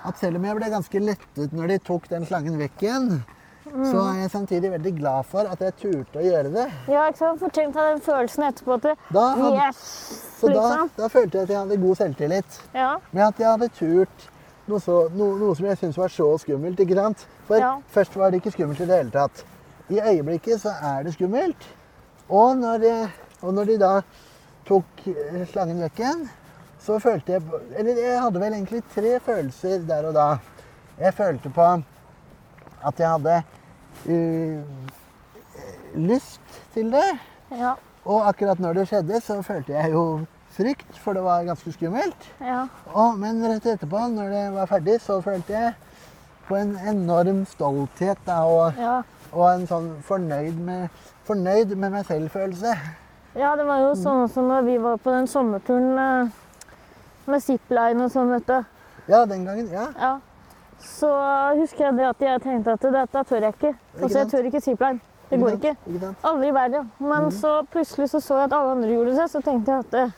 at 0.08 0.19
selv 0.19 0.38
om 0.38 0.44
jeg 0.49 0.56
ble 0.56 0.70
ganske 0.72 1.00
lettet 1.04 1.52
når 1.52 1.69
de 1.75 1.78
tok 1.84 2.06
den 2.08 2.25
slangen 2.26 2.56
vekk 2.58 2.82
igjen, 2.87 3.10
så 3.72 4.00
er 4.08 4.16
jeg 4.22 4.31
samtidig 4.32 4.70
veldig 4.72 4.93
glad 4.99 5.26
for 5.28 5.46
at 5.49 5.60
jeg 5.62 5.75
turte 5.78 6.19
å 6.19 6.25
gjøre 6.25 6.50
det. 6.54 6.64
Ja, 6.90 7.05
ikke 7.10 7.20
sant? 7.20 7.38
For 7.43 7.52
tenk 7.55 7.75
deg 7.76 7.90
den 7.93 8.00
følelsen 8.05 8.46
etterpå 8.48 8.75
at 8.78 8.82
det, 8.88 8.94
Da 9.14 9.26
Yes! 9.52 9.82
så 10.40 10.48
da, 10.48 10.55
Liksom. 10.55 10.90
da 10.96 11.08
følte 11.12 11.38
jeg 11.38 11.43
at 11.46 11.53
jeg 11.55 11.58
hadde 11.60 11.81
god 11.84 11.96
selvtillit. 12.00 12.58
Ja. 12.74 12.91
med 13.12 13.22
at 13.29 13.38
jeg 13.38 13.48
hadde 13.53 13.69
turt 13.79 14.26
noe, 14.67 14.81
så, 14.81 14.96
no, 15.15 15.31
noe 15.38 15.55
som 15.58 15.67
jeg 15.67 15.79
syntes 15.79 15.98
var 15.98 16.08
så 16.08 16.26
skummelt. 16.43 16.81
ikke 16.81 16.94
sant? 16.98 17.26
For 17.46 17.56
Ja. 17.58 17.76
først 17.94 18.17
var 18.17 18.31
det 18.31 18.41
ikke 18.43 18.53
skummelt 18.56 18.81
i 18.81 18.86
det 18.86 18.96
hele 18.96 19.10
tatt. 19.10 19.44
I 19.91 20.01
øyeblikket 20.01 20.60
så 20.60 20.74
er 20.82 21.03
det 21.03 21.15
skummelt. 21.15 21.67
Og 22.29 22.56
når, 22.56 22.79
de, 22.79 22.93
og 23.43 23.55
når 23.55 23.65
de 23.65 23.79
da 23.82 23.93
tok 24.69 25.06
eh, 25.10 25.43
slangen 25.51 25.82
vekk 25.82 26.01
igjen, 26.01 26.29
så 26.82 26.98
følte 26.98 27.36
jeg 27.36 27.43
Eller 27.79 27.98
jeg 27.98 28.20
hadde 28.20 28.41
vel 28.41 28.55
egentlig 28.56 28.82
tre 28.94 29.19
følelser 29.22 29.84
der 29.86 30.08
og 30.08 30.15
da. 30.17 30.29
Jeg 30.98 31.15
følte 31.15 31.51
på 31.51 31.67
at 32.82 32.98
jeg 32.98 33.08
hadde 33.08 33.43
uh, 34.06 34.60
lyst 35.94 36.60
til 36.74 36.91
det. 36.93 37.08
Ja. 37.51 37.74
Og 38.05 38.29
akkurat 38.29 38.58
når 38.58 38.81
det 38.81 38.89
skjedde, 38.91 39.20
så 39.22 39.39
følte 39.46 39.77
jeg 39.77 39.93
jo 39.93 40.05
frykt, 40.53 40.98
for 40.98 41.17
det 41.17 41.22
var 41.24 41.44
ganske 41.46 41.72
skummelt. 41.72 42.29
ja. 42.41 42.67
Og, 42.93 43.19
men 43.19 43.41
rett 43.46 43.67
etterpå, 43.67 44.06
når 44.12 44.34
det 44.34 44.44
var 44.56 44.67
ferdig, 44.67 44.98
så 45.01 45.20
følte 45.24 45.55
jeg 45.55 45.72
på 46.48 46.58
en 46.58 46.74
enorm 46.91 47.44
stolthet 47.48 48.19
da, 48.27 48.43
og, 48.44 48.79
ja. 48.79 48.98
Og 49.32 49.46
en 49.48 49.67
sånn 49.69 49.89
fornøyd 50.06 50.58
med, 50.65 51.05
fornøyd 51.29 51.74
med 51.77 51.94
meg 51.94 52.05
selv-følelse. 52.08 52.74
Ja, 53.39 53.55
det 53.56 53.65
var 53.65 53.81
jo 53.81 53.94
sånn 53.96 54.27
som 54.29 54.51
når 54.51 54.67
vi 54.67 54.77
var 54.82 54.98
på 55.01 55.12
den 55.15 55.29
sommerturen 55.31 55.96
eh, 55.98 56.34
med 57.32 57.44
zipline 57.44 58.05
og 58.05 58.12
sånn, 58.12 58.32
vet 58.34 58.51
du. 58.51 58.58
Ja, 59.08 59.24
den 59.27 59.46
gangen. 59.48 59.70
Ja. 59.72 59.89
Ja. 59.96 60.12
Så 60.82 61.08
husker 61.56 61.86
jeg 61.86 61.96
det 62.01 62.08
at 62.10 62.22
jeg 62.27 62.43
tenkte 62.43 62.74
at 62.77 62.84
dette 62.98 63.24
tør 63.29 63.46
jeg 63.46 63.56
ikke. 63.56 63.72
Altså, 64.01 64.19
jeg 64.19 64.31
tør 64.32 64.48
ikke 64.51 64.60
zipline. 64.60 65.01
Det 65.31 65.39
går 65.41 65.55
ikke. 65.56 65.77
Aldri 66.29 66.51
i 66.51 66.55
verden. 66.55 66.91
Men 67.01 67.31
så 67.32 67.62
plutselig 67.72 68.10
så, 68.12 68.20
så 68.20 68.43
jeg 68.43 68.51
at 68.51 68.56
alle 68.58 68.74
andre 68.77 68.91
gjorde 68.91 69.15
det, 69.17 69.29
så 69.32 69.41
tenkte 69.41 69.72
jeg 69.72 69.86
at 69.86 69.94
eh, 69.96 70.10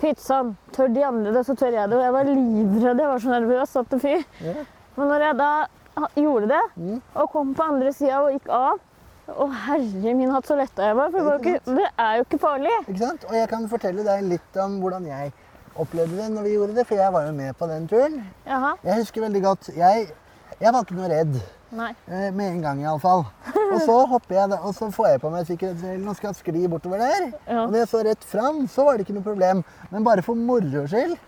pizzaen, 0.00 0.54
tør 0.72 0.88
de 0.94 1.04
andre 1.04 1.34
det, 1.34 1.42
så 1.44 1.56
tør 1.58 1.76
jeg 1.76 1.90
det. 1.90 1.98
Og 1.98 2.04
jeg 2.06 2.14
var 2.14 2.30
livredd, 2.30 3.02
jeg 3.02 3.10
var 3.10 3.20
så 3.20 3.34
nervøs. 3.34 3.76
at 3.76 3.90
det 3.92 4.00
fyr. 4.00 4.24
Ja. 4.46 4.54
Men 4.96 5.12
når 5.12 5.26
jeg 5.26 5.38
da 5.42 5.50
gjorde 6.16 6.48
det, 6.48 6.62
Mm. 6.76 7.00
og 7.14 7.30
kom 7.32 7.54
på 7.54 7.62
andre 7.62 7.92
sida 7.92 8.20
og 8.22 8.32
gikk 8.32 8.48
av 8.52 8.78
Å 9.26 9.48
herre 9.50 10.12
min 10.14 10.30
hatt, 10.30 10.46
så 10.46 10.54
letta 10.54 10.84
jeg 10.86 10.94
var. 10.94 11.10
For 11.10 11.38
det, 11.38 11.54
ikke, 11.56 11.74
det 11.74 11.86
er 11.98 12.12
jo 12.20 12.22
ikke 12.28 12.38
farlig. 12.38 12.70
Ikke 12.86 12.98
sant? 13.00 13.24
Og 13.26 13.32
jeg 13.34 13.48
kan 13.50 13.64
fortelle 13.68 14.04
deg 14.06 14.22
litt 14.22 14.58
om 14.62 14.76
hvordan 14.80 15.04
jeg 15.08 15.32
opplevde 15.74 16.16
det 16.20 16.28
når 16.30 16.42
vi 16.46 16.52
gjorde 16.54 16.74
det, 16.76 16.84
for 16.86 16.94
jeg 16.94 17.12
var 17.12 17.26
jo 17.26 17.32
med 17.34 17.56
på 17.58 17.66
den 17.66 17.88
turen. 17.90 18.20
Jaha. 18.46 18.70
Jeg 18.84 19.00
husker 19.00 19.20
veldig 19.26 19.42
godt 19.42 19.70
Jeg, 19.76 20.06
jeg 20.60 20.72
var 20.72 20.84
ikke 20.86 20.94
noe 21.00 21.08
redd. 21.10 21.34
Nei. 21.72 21.90
Eh, 22.06 22.30
Med 22.30 22.52
en 22.52 22.62
gang, 22.62 22.80
iallfall. 22.84 23.24
Og 23.72 23.80
så 23.82 23.96
hopper 24.06 24.34
jeg, 24.38 24.60
og 24.62 24.72
så 24.78 24.92
får 24.94 25.08
jeg 25.10 25.20
på 25.20 25.30
meg 25.34 25.46
sikkerhetsdelen 25.50 26.06
og 26.08 26.16
skal 26.16 26.34
skli 26.38 26.62
bortover 26.70 27.02
der. 27.02 27.32
Ja. 27.50 27.64
Og 27.64 27.72
når 27.74 27.78
jeg 27.82 27.88
så 27.90 28.04
rett 28.06 28.24
fram, 28.24 28.68
så 28.70 28.84
var 28.86 28.96
det 28.96 29.08
ikke 29.08 29.16
noe 29.18 29.26
problem. 29.26 29.64
Men 29.90 30.04
bare 30.06 30.22
for 30.22 30.38
moro 30.38 30.86
skyld. 30.86 31.18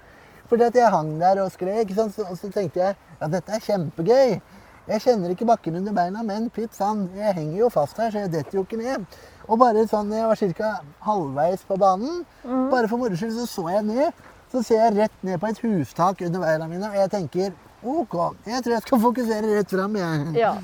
Fordi 0.48 0.64
at 0.64 0.74
jeg 0.74 0.90
hang 0.90 1.18
der 1.20 1.42
og 1.44 1.52
skled? 1.52 1.90
Så- 1.94 2.24
og 2.30 2.36
så 2.38 2.50
tenkte 2.52 2.80
jeg 2.80 2.96
ja, 3.20 3.26
dette 3.28 3.52
er 3.52 3.60
kjempegøy. 3.60 4.40
Jeg 4.88 5.02
kjenner 5.04 5.30
ikke 5.34 5.44
bakken 5.46 5.76
under 5.76 5.92
beina, 5.92 6.22
men 6.22 6.48
pytt 6.50 6.72
sann, 6.74 7.10
jeg 7.14 7.34
henger 7.34 7.58
jo 7.58 7.68
fast 7.68 7.98
her, 8.00 8.10
så 8.10 8.22
jeg 8.24 8.30
detter 8.32 8.56
jo 8.56 8.62
ikke 8.64 8.78
ned. 8.80 9.04
Og 9.46 9.58
bare 9.60 9.84
sånn, 9.86 10.08
jeg 10.12 10.24
var 10.24 10.36
ca. 10.56 10.70
halvveis 11.04 11.64
på 11.68 11.76
banen, 11.76 12.24
bare 12.70 12.88
for 12.88 12.96
moro 12.96 13.12
skyld, 13.16 13.34
så 13.36 13.44
så 13.46 13.68
jeg 13.68 13.84
ned. 13.84 14.12
Så 14.50 14.62
ser 14.64 14.80
jeg 14.86 14.96
rett 14.96 15.18
ned 15.22 15.38
på 15.40 15.48
et 15.50 15.58
hustak 15.60 16.22
under 16.24 16.40
beina 16.40 16.66
mine, 16.66 16.88
og 16.88 16.94
jeg 16.96 17.10
tenker 17.10 17.52
OK, 17.84 18.14
jeg 18.46 18.62
tror 18.64 18.72
jeg 18.72 18.82
skal 18.82 18.98
fokusere 19.00 19.58
rett 19.58 19.70
fram, 19.70 19.94
jeg. 19.96 20.34
Ja. 20.40 20.54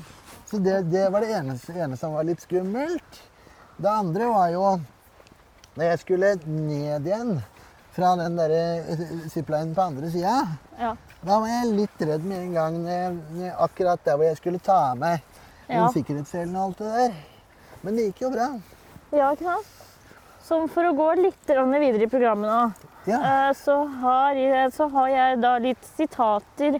Så 0.49 0.57
det, 0.63 0.89
det 0.91 1.11
var 1.11 1.21
det 1.21 1.29
eneste, 1.29 1.73
ene 1.77 1.95
som 1.97 2.13
var 2.13 2.23
litt 2.25 2.41
skummelt. 2.41 3.21
Det 3.77 3.89
andre 3.91 4.25
var 4.25 4.49
jo 4.49 4.79
da 5.75 5.83
jeg 5.91 5.99
skulle 5.99 6.33
ned 6.47 7.05
igjen 7.05 7.43
fra 7.95 8.15
den 8.19 8.35
der 8.37 8.51
eh, 8.51 9.27
ziplinen 9.31 9.73
på 9.75 9.81
andre 9.85 10.09
sida. 10.11 10.33
Ja. 10.79 10.93
Da 11.25 11.37
var 11.39 11.47
jeg 11.47 11.71
litt 11.77 12.01
redd 12.09 12.25
med 12.27 12.41
en 12.41 12.53
gang 12.53 12.75
jeg, 12.89 13.53
akkurat 13.63 14.03
der 14.05 14.17
hvor 14.19 14.27
jeg 14.27 14.37
skulle 14.41 14.59
ta 14.59 14.79
av 14.91 14.99
meg 15.01 15.21
Ja. 15.69 15.87
sikkerhetsselen 15.89 16.55
og 16.55 16.67
alt 16.67 16.77
det 16.83 16.91
der. 16.97 17.15
Men 17.81 17.95
det 17.97 18.09
gikk 18.11 18.21
jo 18.27 18.29
bra. 18.35 18.49
ja, 19.15 19.31
ikke 19.33 19.47
sant? 19.47 19.71
Så 20.45 20.59
for 20.69 20.85
å 20.85 20.91
gå 20.93 21.07
litt 21.23 21.47
videre 21.49 22.03
i 22.05 22.07
programmet 22.11 22.51
nå, 22.51 22.89
Ja. 23.07 23.17
eh, 23.49 23.53
så 23.57 23.79
har, 24.01 24.35
jeg, 24.35 24.71
så 24.73 24.87
har 24.91 25.07
jeg 25.09 25.41
da 25.41 25.57
litt 25.57 25.83
sitater 25.95 26.79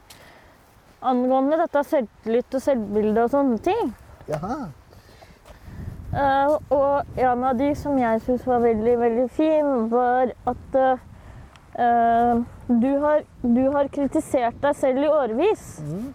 angående 1.02 1.58
dette 1.64 1.84
selvtillit 1.86 2.54
og 2.58 2.62
selvbilde 2.62 3.24
og 3.24 3.32
sånne 3.34 3.60
ting. 3.62 3.94
Jaha. 4.28 4.68
Eh, 6.16 6.54
og 6.72 7.18
en 7.20 7.44
av 7.44 7.58
de 7.60 7.74
som 7.76 7.98
jeg 8.00 8.22
syns 8.24 8.46
var 8.48 8.64
veldig, 8.64 8.94
veldig 9.02 9.26
fin, 9.36 9.72
var 9.92 10.32
at 10.48 10.78
uh, 10.80 12.38
du, 12.68 12.92
har, 13.04 13.26
du 13.44 13.66
har 13.74 13.90
kritisert 13.92 14.62
deg 14.64 14.78
selv 14.80 15.04
i 15.04 15.10
årevis. 15.12 15.66
Mm. 15.84 16.08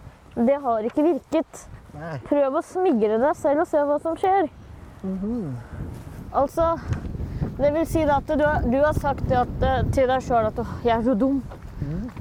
Det 0.47 0.57
har 0.63 0.87
ikke 0.89 1.05
virket. 1.05 1.65
Nei. 1.93 2.15
Prøv 2.25 2.57
å 2.57 2.63
smigre 2.65 3.19
deg 3.21 3.37
selv 3.37 3.65
og 3.65 3.69
se 3.69 3.85
hva 3.85 3.99
som 4.01 4.17
skjer. 4.17 4.49
Mhm. 5.03 5.55
Altså, 6.31 6.71
det 7.57 7.73
vil 7.75 7.87
si 7.89 8.05
at 8.07 8.29
du, 8.39 8.45
du 8.71 8.77
har 8.79 8.97
sagt 8.97 9.31
at, 9.35 9.53
eh, 9.67 9.81
til 9.91 10.07
deg 10.07 10.23
sjøl 10.23 10.47
at 10.47 10.61
«Åh, 10.63 10.77
'jeg 10.85 10.97
er 10.97 11.03
så 11.03 11.17
dum'. 11.19 11.41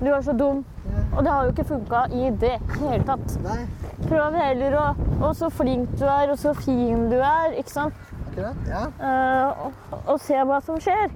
Du 0.01 0.09
er 0.11 0.23
så 0.25 0.33
dum. 0.37 0.65
Og 1.11 1.25
det 1.25 1.33
har 1.33 1.45
jo 1.45 1.55
ikke 1.55 1.69
funka 1.73 2.05
i 2.15 2.31
det 2.41 2.57
hele 2.79 3.03
tatt. 3.09 3.37
Nei, 3.45 3.61
Prøv 4.01 4.37
heller 4.39 4.75
å 4.81 4.85
Og 5.21 5.35
så 5.37 5.51
flink 5.53 5.91
du 6.01 6.07
er, 6.09 6.31
og 6.33 6.39
så 6.41 6.55
fin 6.57 7.09
du 7.11 7.19
er, 7.19 7.59
ikke 7.61 7.75
sant? 7.75 8.07
akkurat. 8.31 8.57
Ja. 8.69 8.87
Uh, 9.01 9.67
og, 9.67 9.99
og 10.07 10.21
se 10.21 10.39
hva 10.47 10.61
som 10.65 10.79
skjer. 10.81 11.11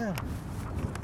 Ja. 0.00 0.12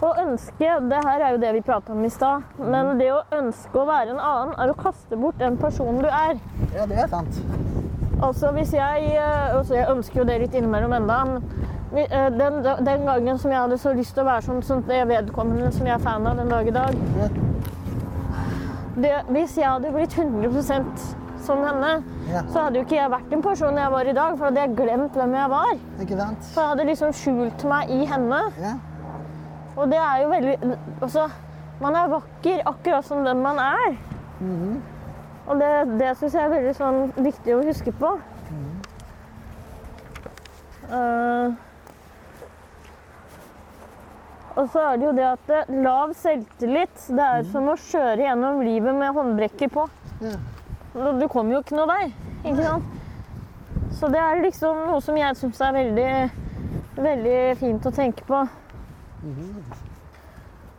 Å 0.05 0.11
ønske 0.21 0.75
Det 0.91 0.99
her 1.07 1.23
er 1.25 1.35
jo 1.35 1.39
det 1.41 1.53
vi 1.57 1.63
prata 1.65 1.95
om 1.95 2.05
i 2.05 2.11
stad. 2.13 2.45
Men 2.61 2.99
det 3.01 3.11
å 3.15 3.23
ønske 3.33 3.81
å 3.81 3.87
være 3.89 4.13
en 4.15 4.21
annen 4.21 4.55
er 4.61 4.73
å 4.73 4.77
kaste 4.79 5.17
bort 5.17 5.39
den 5.41 5.57
personen 5.61 6.03
du 6.05 6.11
er. 6.11 6.37
ja, 6.77 6.87
det 6.87 7.01
er 7.01 7.09
sant. 7.09 7.41
Altså 8.23 8.49
hvis 8.57 8.71
jeg 8.73 9.11
eh, 9.13 9.57
altså 9.57 9.75
Jeg 9.77 9.91
ønsker 9.93 10.23
jo 10.23 10.25
det 10.25 10.39
litt 10.41 10.55
innimellom 10.57 10.95
enda, 10.97 11.19
men 11.27 11.99
eh, 12.01 12.31
den, 12.33 12.63
den 12.65 13.05
gangen 13.05 13.39
som 13.39 13.53
jeg 13.53 13.61
hadde 13.61 13.77
så 13.81 13.93
lyst 13.97 14.17
til 14.17 14.25
å 14.25 14.31
være 14.31 14.47
sånn 14.47 14.63
som 14.65 14.81
det 14.89 15.03
vedkommende 15.11 15.69
som 15.77 15.85
jeg 15.89 15.99
er 15.99 16.07
fan 16.07 16.29
av 16.29 16.41
den 16.41 16.53
dag 16.53 16.71
i 16.71 16.77
dag. 16.77 17.45
Det, 18.97 19.13
Hvis 19.29 19.57
jeg 19.59 19.69
hadde 19.69 19.91
blitt 19.93 20.15
100% 20.17 21.07
som 21.47 21.59
henne, 21.65 22.03
Ja. 22.29 22.41
så 22.51 22.63
hadde 22.65 22.79
jo 22.81 22.85
ikke 22.87 22.97
jeg 22.97 23.11
vært 23.11 23.31
den 23.31 23.43
personen 23.43 23.77
jeg 23.79 23.91
var 23.93 24.09
i 24.09 24.13
dag. 24.13 24.37
For 24.39 24.45
hadde 24.49 24.61
jeg 24.65 24.77
glemt 24.77 25.13
hvem 25.15 25.35
jeg 25.35 25.51
var. 25.51 25.73
Ikke 26.01 26.17
sant? 26.19 26.45
For 26.55 26.61
jeg 26.61 26.69
hadde 26.73 26.87
liksom 26.89 27.13
skjult 27.13 27.65
meg 27.65 27.91
i 27.91 28.05
henne. 28.07 28.41
Ja. 28.61 28.73
Og 29.77 29.91
det 29.93 29.99
er 30.01 30.23
jo 30.23 30.29
veldig 30.33 30.79
Altså, 31.03 31.27
man 31.81 31.95
er 31.95 32.09
vakker 32.09 32.63
akkurat 32.67 33.05
som 33.05 33.25
den 33.25 33.43
man 33.43 33.59
er. 33.59 33.97
Mhm. 34.41 34.83
Og 35.47 35.61
det, 35.61 35.99
det 36.01 36.17
syns 36.19 36.33
jeg 36.35 36.43
er 36.43 36.49
veldig 36.57 36.75
sånn 36.75 37.13
viktig 37.23 37.55
å 37.55 37.63
huske 37.65 37.93
på. 37.93 38.17
Eh, 40.91 41.53
og 44.57 44.69
så 44.73 44.83
er 44.91 45.01
det 45.01 45.05
jo 45.07 45.15
det 45.17 45.27
at 45.29 45.73
lav 45.85 46.13
selvtillit, 46.17 47.09
det 47.13 47.25
er 47.25 47.49
som 47.53 47.69
å 47.69 47.77
kjøre 47.77 48.25
gjennom 48.25 48.63
livet 48.65 48.97
med 48.97 49.13
håndbrekker 49.17 49.73
på. 49.73 49.85
Ja. 50.25 50.37
Du 51.21 51.27
kommer 51.29 51.59
jo 51.59 51.61
ikke 51.61 51.77
noe 51.77 51.91
vei, 51.91 52.05
ikke 52.41 52.63
sant? 52.63 52.95
Så 53.97 54.09
det 54.13 54.21
er 54.21 54.41
liksom 54.41 54.87
noe 54.89 55.03
som 55.05 55.17
jeg 55.17 55.37
syns 55.37 55.61
er 55.61 55.77
veldig, 55.77 56.13
veldig 56.97 57.41
fint 57.61 57.89
å 57.89 57.93
tenke 57.95 58.25
på. 58.29 58.41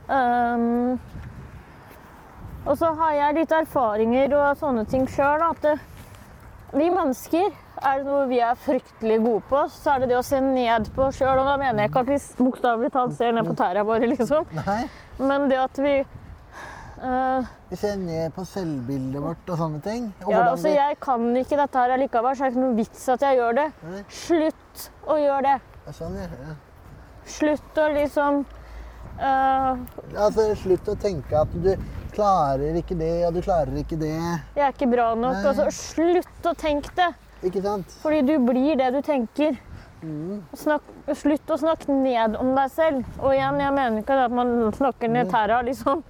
Um, 0.07 0.98
og 2.65 2.74
så 2.79 2.91
har 2.98 3.13
jeg 3.15 3.38
litt 3.38 3.53
erfaringer 3.55 4.34
og 4.39 4.60
sånne 4.60 4.84
ting 4.89 5.05
sjøl. 5.12 5.43
At 5.51 5.62
det, 5.63 5.77
vi 6.74 6.89
mennesker 6.91 7.53
er 7.81 7.98
det 8.01 8.05
noe 8.07 8.27
vi 8.29 8.39
er 8.43 8.55
fryktelig 8.60 9.17
gode 9.24 9.43
på, 9.50 9.63
så 9.72 9.93
er 9.96 10.00
det 10.03 10.10
det 10.12 10.17
å 10.19 10.25
se 10.25 10.39
ned 10.41 10.89
på 10.96 11.07
oss 11.07 11.17
sjøl. 11.19 11.38
Og 11.41 11.46
da 11.48 11.57
mener 11.62 11.84
jeg 11.84 11.91
ikke 11.91 12.03
at 12.05 12.12
vi 12.12 12.19
bokstavelig 12.43 12.91
talt 12.93 13.15
ser 13.17 13.36
ned 13.38 13.48
på 13.48 13.55
tærne 13.60 13.84
våre, 13.88 14.10
liksom. 14.13 14.48
Nei. 14.57 14.79
Men 15.19 15.48
det 15.51 15.60
at 15.62 15.77
vi 15.81 15.93
uh, 16.01 17.48
Vi 17.69 17.79
ser 17.79 17.98
ned 18.01 18.34
på 18.36 18.46
selvbildet 18.48 19.22
vårt 19.22 19.50
og 19.53 19.57
sånne 19.62 19.81
ting. 19.86 20.12
Og 20.25 20.31
Ja, 20.31 20.43
altså 20.51 20.69
vi- 20.69 20.75
Jeg 20.75 21.00
kan 21.00 21.27
ikke 21.36 21.57
dette 21.57 21.77
her 21.84 21.96
allikevel, 21.98 22.36
så 22.36 22.46
er 22.46 22.50
det 22.50 22.55
ikke 22.57 22.65
noe 22.65 22.75
vits 22.75 23.10
at 23.10 23.22
jeg 23.22 23.38
gjør 23.38 23.55
det. 23.62 23.67
Nei. 23.91 24.03
Slutt 24.10 24.89
å 25.07 25.19
gjøre 25.22 25.43
det. 25.43 25.57
Ja, 25.88 25.91
Sånn, 25.91 26.15
ja. 26.15 26.55
Slutt 27.25 27.84
å 27.84 27.89
liksom 27.93 28.46
Uh, 29.17 29.74
Altså, 30.13 30.51
slutt 30.62 30.86
å 30.91 30.93
tenke 31.00 31.34
at 31.39 31.50
du 31.63 31.72
klarer 32.13 32.75
ikke 32.77 32.98
det, 33.00 33.25
og 33.25 33.34
du 33.34 33.41
klarer 33.41 33.74
ikke 33.81 33.98
det. 33.98 34.12
Jeg 34.53 34.62
er 34.62 34.74
ikke 34.75 34.89
bra 34.91 35.07
nok. 35.17 35.39
Nei. 35.39 35.46
Altså, 35.50 35.65
slutt 35.74 36.46
å 36.46 36.53
tenke 36.53 36.91
det. 36.98 37.07
Ikke 37.44 37.62
sant? 37.62 37.98
Fordi 38.01 38.22
du 38.25 38.38
blir 38.46 38.77
det 38.79 38.91
du 38.96 39.01
tenker. 39.06 39.58
Mm. 40.01 40.44
Snakk, 40.53 40.86
slutt 41.17 41.50
å 41.50 41.58
snakke 41.58 41.89
ned 41.91 42.36
om 42.38 42.53
deg 42.58 42.74
selv. 42.74 43.06
Og 43.20 43.34
igjen, 43.34 43.60
jeg 43.62 43.74
mener 43.74 44.01
ikke 44.01 44.17
at 44.25 44.34
man 44.34 44.51
snakker 44.77 45.10
ned 45.10 45.32
tæra, 45.32 45.62
liksom. 45.65 46.03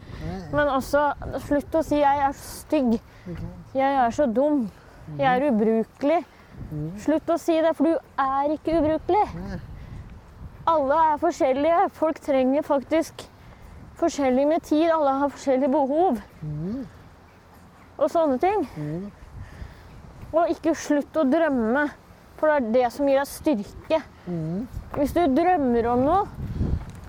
Men 0.51 0.71
også 0.71 1.13
slutt 1.47 1.75
å 1.75 1.83
si 1.83 1.99
'jeg 1.99 2.17
er 2.27 2.33
så 2.33 2.65
stygg'. 2.65 2.99
'Jeg 3.73 3.93
er 4.05 4.11
så 4.11 4.25
dum'. 4.25 4.69
'Jeg 5.17 5.27
er 5.27 5.51
ubrukelig'. 5.51 6.25
Slutt 6.97 7.29
å 7.29 7.37
si 7.39 7.61
det, 7.61 7.75
for 7.75 7.83
du 7.83 7.97
er 8.17 8.51
ikke 8.55 8.79
ubrukelig. 8.79 9.59
Alle 10.67 10.95
er 11.13 11.17
forskjellige. 11.17 11.89
Folk 11.93 12.19
trenger 12.19 12.61
faktisk 12.61 13.29
forskjellig 13.95 14.47
med 14.47 14.61
tid. 14.63 14.89
Alle 14.91 15.13
har 15.19 15.29
forskjellige 15.29 15.71
behov. 15.71 16.19
Og 17.97 18.09
sånne 18.09 18.37
ting. 18.39 18.67
Og 20.33 20.49
ikke 20.51 20.73
slutt 20.75 21.15
å 21.17 21.23
drømme, 21.29 21.85
for 22.37 22.47
det 22.51 22.57
er 22.57 22.71
det 22.73 22.91
som 22.93 23.07
gir 23.07 23.17
deg 23.21 23.29
styrke. 23.31 24.01
Mm. 24.27 24.67
Hvis 24.97 25.13
du 25.15 25.21
drømmer 25.37 25.87
om 25.93 26.03
noe, 26.05 26.27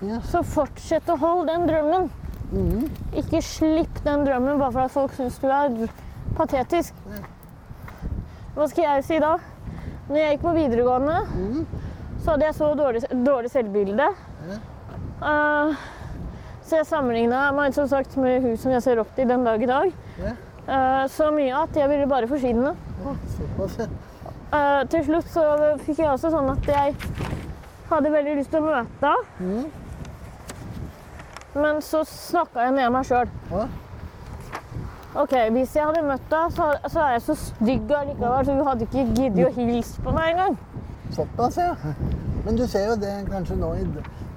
Ja. 0.01 0.19
så 0.23 0.39
fortsett 0.47 1.09
å 1.11 1.17
holde 1.19 1.47
den 1.51 1.67
drømmen. 1.67 2.09
Mm. 2.53 2.89
Ikke 3.19 3.41
slipp 3.43 3.99
den 4.05 4.23
drømmen 4.25 4.57
bare 4.57 4.71
for 4.71 4.81
at 4.87 4.91
folk 4.91 5.11
syns 5.13 5.37
du 5.39 5.47
er 5.51 5.89
patetisk. 6.37 6.93
Ja. 7.11 7.21
Hva 8.55 8.67
skal 8.71 8.83
jeg 8.85 9.03
si 9.03 9.19
da? 9.19 9.35
Når 10.09 10.15
jeg 10.17 10.37
gikk 10.37 10.41
på 10.47 10.55
videregående, 10.55 11.19
Mm. 11.35 11.65
så 12.23 12.31
hadde 12.31 12.45
jeg 12.47 12.55
så 12.55 12.71
dårlig, 12.75 13.03
dårlig 13.25 13.51
selvbilde. 13.51 14.07
Eh, 15.21 15.75
så 16.63 16.77
jeg 16.77 16.85
sammenligna 16.87 17.51
meg 17.53 17.73
som 17.73 17.87
sagt 17.87 18.15
med 18.17 18.41
hun 18.41 18.57
som 18.57 18.71
jeg 18.71 18.81
ser 18.81 18.99
opp 18.99 19.13
til 19.15 19.27
den 19.27 19.43
dag 19.43 19.61
i 19.61 19.65
dag. 19.65 19.93
Eh, 20.69 21.07
så 21.09 21.31
mye 21.33 21.55
at 21.63 21.77
jeg 21.77 21.89
ville 21.89 22.07
bare 22.07 22.27
forsvinne. 22.29 22.75
Uh, 24.49 24.81
til 24.89 25.03
slutt 25.05 25.27
så 25.29 25.43
fikk 25.85 25.99
jeg 26.01 26.09
også 26.09 26.31
sånn 26.33 26.49
at 26.49 26.67
jeg 26.69 26.95
hadde 27.89 28.11
veldig 28.13 28.35
lyst 28.39 28.51
til 28.53 28.61
å 28.61 28.67
møte 28.67 29.11
henne. 29.11 29.25
Mm. 29.39 29.65
Men 31.59 31.81
så 31.81 32.03
snakka 32.05 32.67
jeg 32.67 32.75
med 32.77 32.91
meg 32.93 33.07
sjøl. 33.09 33.29
Ok, 35.17 35.33
hvis 35.55 35.73
jeg 35.73 35.85
hadde 35.85 36.05
møtt 36.05 36.33
henne, 36.33 36.53
så, 36.53 36.69
så 36.85 37.01
er 37.05 37.15
jeg 37.15 37.25
så 37.25 37.35
stygg 37.41 37.93
allikevel, 38.01 38.45
så 38.45 38.57
hun 38.57 38.67
hadde 38.69 38.85
ikke 38.85 39.07
giddet 39.17 39.45
å 39.47 39.53
hilse 39.57 40.05
på 40.05 40.13
meg 40.13 40.33
engang. 40.35 40.57
Såpass, 41.17 41.57
ja. 41.57 41.73
Men 42.45 42.57
du 42.57 42.65
ser 42.69 42.91
jo 42.91 42.97
det 43.01 43.15
kanskje 43.29 43.57
nå 43.57 43.73
i 43.81 43.85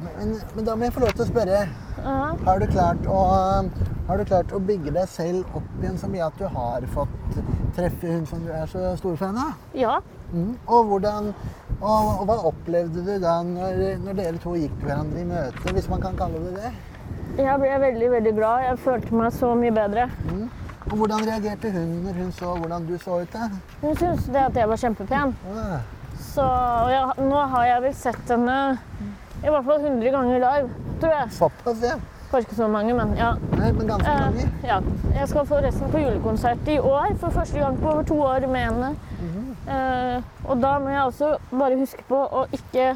men, 0.03 0.33
men 0.57 0.65
da 0.67 0.75
må 0.75 0.89
jeg 0.89 0.95
få 0.97 1.05
lov 1.05 1.13
til 1.15 1.25
å 1.27 1.29
spørre. 1.29 1.59
Ja. 2.03 2.35
Har 2.45 2.59
du 2.59 2.67
å, 3.09 3.21
har 4.09 4.19
du 4.19 4.25
klart 4.27 4.53
å 4.53 4.59
bygge 4.59 4.93
deg 4.95 5.09
selv 5.09 5.57
opp 5.57 5.69
igjen 5.81 5.99
så 6.01 6.11
mye 6.11 6.27
at 6.27 6.39
du 6.41 6.47
har 6.51 6.87
fått 6.95 7.39
treffe 7.77 8.11
hun 8.11 8.27
som 8.27 8.43
du 8.45 8.51
er 8.53 8.67
så 8.71 8.97
stor 9.01 9.17
fan 9.21 9.39
av? 9.39 9.55
ja. 9.75 10.01
Mm. 10.33 10.55
Og, 10.65 10.87
hvordan, 10.89 11.27
og, 11.83 12.07
og 12.23 12.23
hva 12.25 12.39
opplevde 12.49 13.03
du 13.05 13.11
da 13.21 13.35
når, 13.45 13.83
når 14.01 14.15
dere 14.17 14.39
to 14.41 14.55
gikk 14.57 14.79
hverandre 14.81 15.21
i 15.21 15.27
møte, 15.29 15.75
hvis 15.77 15.91
man 15.93 16.01
kan 16.01 16.17
kalle 16.17 16.41
det 16.47 16.55
det? 16.57 16.71
Jeg 17.37 17.59
ble 17.61 17.73
veldig, 17.83 18.09
veldig 18.15 18.33
glad. 18.39 18.65
Jeg 18.65 18.79
følte 18.81 19.19
meg 19.21 19.35
så 19.37 19.51
mye 19.61 19.75
bedre. 19.77 20.07
Mm. 20.31 20.47
Og 20.91 20.95
hvordan 20.99 21.27
reagerte 21.29 21.71
hun 21.73 21.93
når 22.07 22.17
hun 22.23 22.33
så 22.37 22.55
hvordan 22.59 22.87
du 22.89 22.97
så 23.01 23.21
ut? 23.23 23.33
da? 23.33 23.51
Hun 23.83 23.97
syntes 23.97 24.25
det 24.33 24.41
at 24.49 24.57
jeg 24.57 24.69
var 24.73 24.81
kjempepen. 24.83 25.37
Ah, 25.53 25.77
Så 26.33 26.49
jeg, 26.93 27.29
nå 27.29 27.45
har 27.53 27.69
jeg 27.69 27.85
vel 27.87 27.95
sett 27.97 28.33
henne 28.33 28.57
i 29.43 29.51
hvert 29.51 29.65
fall 29.67 29.81
100 29.85 30.13
ganger 30.15 30.39
live, 30.39 30.69
tror 31.03 31.15
er. 31.21 31.31
såpass, 31.37 31.83
ja. 31.85 31.97
Kanskje 32.33 32.47
ikke 32.49 32.57
så 32.63 32.67
mange, 32.73 32.95
men 32.97 33.11
ja. 33.19 33.35
Nei, 33.59 33.71
men 33.77 33.87
ganske 33.91 34.09
Eh, 34.09 34.21
mange. 34.25 34.47
ja. 34.65 34.79
Jeg 35.19 35.29
skal 35.29 35.47
forresten 35.51 35.91
på 35.93 36.01
julekonsert 36.01 36.69
i 36.73 36.79
år, 36.79 37.15
for 37.21 37.31
første 37.35 37.59
gang 37.61 37.77
på 37.83 37.91
over 37.93 38.03
to 38.09 38.17
år 38.25 38.47
med 38.49 38.61
henne. 38.69 38.93
Eh, 39.69 40.23
og 40.49 40.61
da 40.63 40.79
må 40.83 40.89
jeg 40.91 41.03
også 41.07 41.37
bare 41.53 41.77
huske 41.79 42.03
på 42.09 42.17
å 42.41 42.47
ikke 42.57 42.87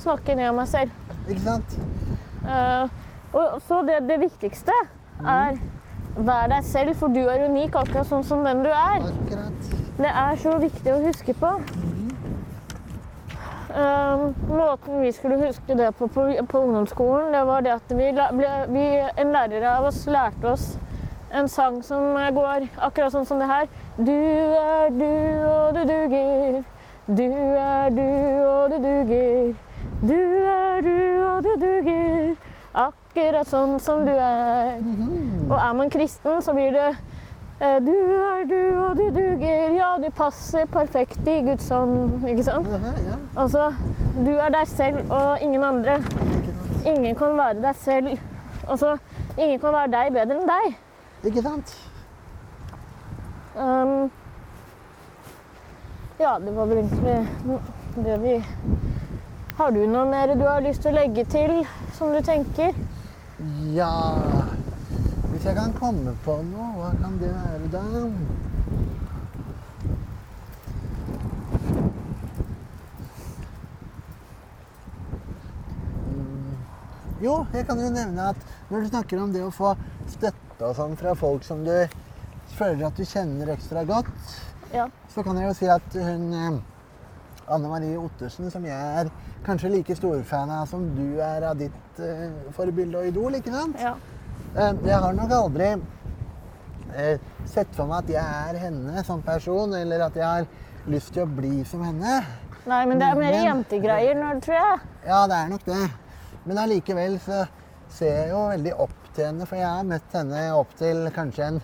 snakke 0.00 0.36
ned 0.38 0.48
om 0.52 0.56
meg 0.62 0.68
selv. 0.70 0.90
Ikke 1.28 1.40
sant? 1.44 1.74
Eh, 2.46 2.88
og 3.34 3.60
så 3.68 3.82
det, 3.86 3.98
det 4.08 4.20
viktigste 4.22 4.72
er 5.26 5.58
vær 6.16 6.46
deg 6.52 6.64
selv, 6.64 6.94
for 6.96 7.08
du 7.10 7.24
er 7.26 7.48
unik 7.48 7.74
akkurat 7.80 8.06
sånn 8.06 8.24
som 8.24 8.44
den 8.46 8.62
du 8.62 8.70
er. 8.70 9.02
Akkurat. 9.02 9.70
Det 9.98 10.10
er 10.10 10.36
så 10.42 10.54
viktig 10.62 10.92
å 10.94 11.02
huske 11.04 11.34
på. 11.38 11.50
Eh, 11.58 12.13
måten 13.74 15.00
vi 15.02 15.12
skulle 15.12 15.40
huske 15.46 15.74
det 15.74 15.90
på, 15.98 16.06
på 16.06 16.26
på 16.48 16.60
ungdomsskolen, 16.60 17.32
det 17.34 17.44
var 17.46 17.60
det 17.66 17.72
at 17.74 17.94
vi, 17.98 18.10
vi, 18.74 18.86
en 19.16 19.32
lærer 19.34 19.66
av 19.76 19.88
oss 19.90 20.06
lærte 20.06 20.52
oss 20.52 20.74
en 21.34 21.48
sang 21.48 21.82
som 21.82 22.14
går 22.34 22.68
akkurat 22.78 23.12
sånn 23.12 23.26
som 23.26 23.40
det 23.42 23.48
her. 23.50 23.66
Du 23.98 24.14
er 24.14 24.92
du, 24.94 25.10
og 25.50 25.74
du 25.74 25.82
duger. 25.88 26.60
Du 27.08 27.26
er 27.26 27.90
du, 27.90 28.06
og 28.46 28.70
du 28.70 28.76
duger. 28.84 29.54
Du 30.04 30.20
er 30.52 30.84
du, 30.86 30.98
og 31.26 31.42
du 31.42 31.50
duger. 31.58 32.36
Akkurat 32.84 33.50
sånn 33.50 33.80
som 33.82 34.06
du 34.06 34.12
er. 34.14 34.78
Og 35.48 35.58
er 35.58 35.74
man 35.80 35.90
kristen, 35.90 36.38
så 36.42 36.54
blir 36.54 36.70
det 36.74 36.86
eh, 36.92 37.02
Du 37.64 37.94
er 37.94 38.44
du, 38.44 38.60
og 38.76 38.96
du 38.96 39.04
duger. 39.14 39.72
Ja, 39.72 39.94
du 40.02 40.10
passer 40.12 40.66
perfekt 40.66 41.28
i 41.28 41.38
Guds 41.46 41.68
hånd. 41.72 42.26
Ikke 42.28 42.44
sant? 42.44 42.68
Altså, 43.36 43.70
du 44.16 44.32
er 44.34 44.52
deg 44.52 44.68
selv 44.68 45.12
og 45.12 45.42
ingen 45.42 45.64
andre. 45.64 45.96
Ingen 46.84 47.16
kan 47.16 47.38
være 47.38 47.62
deg 47.62 47.78
selv. 47.80 48.18
Altså, 48.68 48.96
ingen 49.38 49.60
kan 49.60 49.72
være 49.72 49.92
deg 49.94 50.12
bedre 50.12 50.36
enn 50.36 50.50
deg. 50.50 50.76
Ikke 51.24 51.44
sant? 51.46 51.72
Um, 53.56 54.10
ja, 56.20 56.36
det 56.42 56.56
var 56.56 56.68
vel 56.68 56.82
egentlig 56.82 57.60
det 58.04 58.16
vi 58.24 58.32
Har 59.56 59.70
du 59.70 59.84
noe 59.86 60.04
mer 60.10 60.34
du 60.34 60.42
har 60.42 60.64
lyst 60.64 60.82
til 60.82 60.90
å 60.90 60.98
legge 60.98 61.24
til, 61.30 61.62
som 61.94 62.10
du 62.10 62.20
tenker? 62.26 62.74
Ja 63.74 63.94
Hvis 65.44 65.52
jeg 65.52 65.60
kan 65.60 65.72
komme 65.76 66.12
på 66.24 66.34
noe, 66.40 66.66
hva 66.72 66.86
kan 67.02 67.18
det 67.20 67.28
være 67.28 67.66
da? 67.68 67.80
Mm, 76.08 76.56
Jo, 77.20 77.34
jeg 77.52 77.66
kan 77.68 77.80
jo 77.80 77.90
nevne 77.92 78.30
at 78.32 78.40
når 78.70 78.86
du 78.86 78.88
snakker 78.88 79.20
om 79.20 79.34
det 79.36 79.42
å 79.44 79.52
få 79.52 79.74
støtte 80.14 80.64
og 80.64 80.72
sånn 80.78 80.96
fra 80.96 81.12
folk 81.18 81.44
som 81.44 81.60
du 81.66 81.74
føler 82.56 82.86
at 82.88 82.96
du 82.96 83.04
kjenner 83.04 83.52
ekstra 83.52 83.84
godt, 83.84 84.08
Ja. 84.72 84.88
så 85.12 85.22
kan 85.22 85.36
jeg 85.36 85.50
jo 85.50 85.54
si 85.60 85.68
at 85.68 85.92
hun 85.92 86.32
eh, 86.32 86.58
Anne 87.52 87.68
Marie 87.68 88.00
Ottersen, 88.00 88.50
som 88.50 88.64
jeg 88.64 88.72
er 89.04 89.12
kanskje 89.44 89.76
like 89.76 89.94
stor 90.00 90.22
fan 90.24 90.48
av 90.48 90.66
som 90.72 90.88
du 90.96 91.20
er 91.20 91.44
av 91.44 91.58
ditt 91.60 92.00
uh, 92.00 92.32
forbilde 92.56 92.96
og 92.96 93.06
idol, 93.12 93.34
ikke 93.36 93.52
sant? 93.52 93.76
ja. 93.76 93.92
Eh, 94.54 94.74
jeg 94.86 94.98
har 95.02 95.14
nok 95.16 95.32
aldri 95.34 95.70
eh, 96.94 97.18
sett 97.50 97.72
for 97.74 97.90
meg 97.90 98.04
at 98.04 98.12
jeg 98.14 98.22
er 98.54 98.60
henne 98.68 99.02
som 99.06 99.22
person, 99.26 99.74
eller 99.74 100.06
at 100.06 100.16
jeg 100.18 100.24
har 100.24 100.46
lyst 100.90 101.14
til 101.16 101.24
å 101.24 101.30
bli 101.30 101.64
som 101.66 101.82
henne. 101.82 102.20
Nei, 102.64 102.84
men 102.88 103.00
det 103.00 103.08
er 103.10 103.18
mer 103.18 103.34
Men- 103.34 103.46
jentegreier 103.48 104.14
nå, 104.14 104.40
tror 104.40 104.54
jeg. 104.60 104.80
Ja, 105.06 105.26
det 105.26 105.36
er 105.36 105.48
nok 105.48 105.64
det. 105.66 105.90
Men 106.46 106.58
allikevel 106.58 107.18
så 107.20 107.46
ser 107.88 108.14
jeg 108.22 108.30
jo 108.30 108.48
veldig 108.48 108.74
opp 108.80 109.12
til 109.14 109.24
henne, 109.26 109.46
for 109.46 109.56
jeg 109.56 109.66
har 109.66 109.84
møtt 109.84 110.12
henne 110.12 110.44
opp 110.54 110.74
til 110.78 111.10
kanskje 111.14 111.46
en 111.52 111.62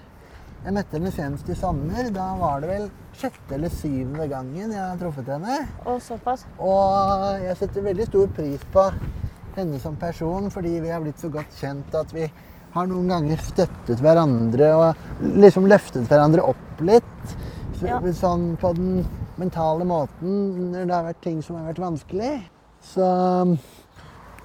Jeg 0.63 0.75
møtte 0.77 0.93
henne 0.93 1.11
senest 1.11 1.49
i 1.49 1.55
sommer. 1.57 2.11
Da 2.13 2.35
var 2.37 2.61
det 2.61 2.69
vel 2.69 2.91
sjette 3.17 3.55
eller 3.57 3.71
syvende 3.73 4.27
gangen 4.29 4.71
jeg 4.75 4.77
har 4.79 4.99
truffet 5.01 5.25
henne. 5.33 5.55
Og 5.87 6.03
såpass. 6.05 6.45
Og 6.59 7.41
jeg 7.41 7.57
setter 7.57 7.81
veldig 7.81 8.07
stor 8.11 8.27
pris 8.37 8.61
på 8.71 8.85
henne 9.57 9.81
som 9.81 9.97
person, 9.97 10.51
fordi 10.51 10.75
vi 10.85 10.91
har 10.93 11.01
blitt 11.01 11.17
så 11.19 11.31
godt 11.33 11.57
kjent 11.57 11.95
at 11.97 12.13
vi 12.13 12.27
har 12.75 12.91
noen 12.91 13.11
ganger 13.11 13.41
støttet 13.45 14.03
hverandre 14.03 14.73
og 14.79 15.31
liksom 15.43 15.69
løftet 15.71 16.07
hverandre 16.11 16.45
opp 16.53 16.83
litt. 16.87 17.37
Ja. 17.81 17.99
Sånn 18.15 18.55
på 18.61 18.75
den 18.77 19.01
mentale 19.41 19.87
måten 19.89 20.73
når 20.73 20.85
det 20.85 20.95
har 20.95 21.07
vært 21.09 21.23
ting 21.25 21.41
som 21.45 21.57
har 21.59 21.71
vært 21.71 21.81
vanskelig. 21.83 22.35
Så, 22.91 23.07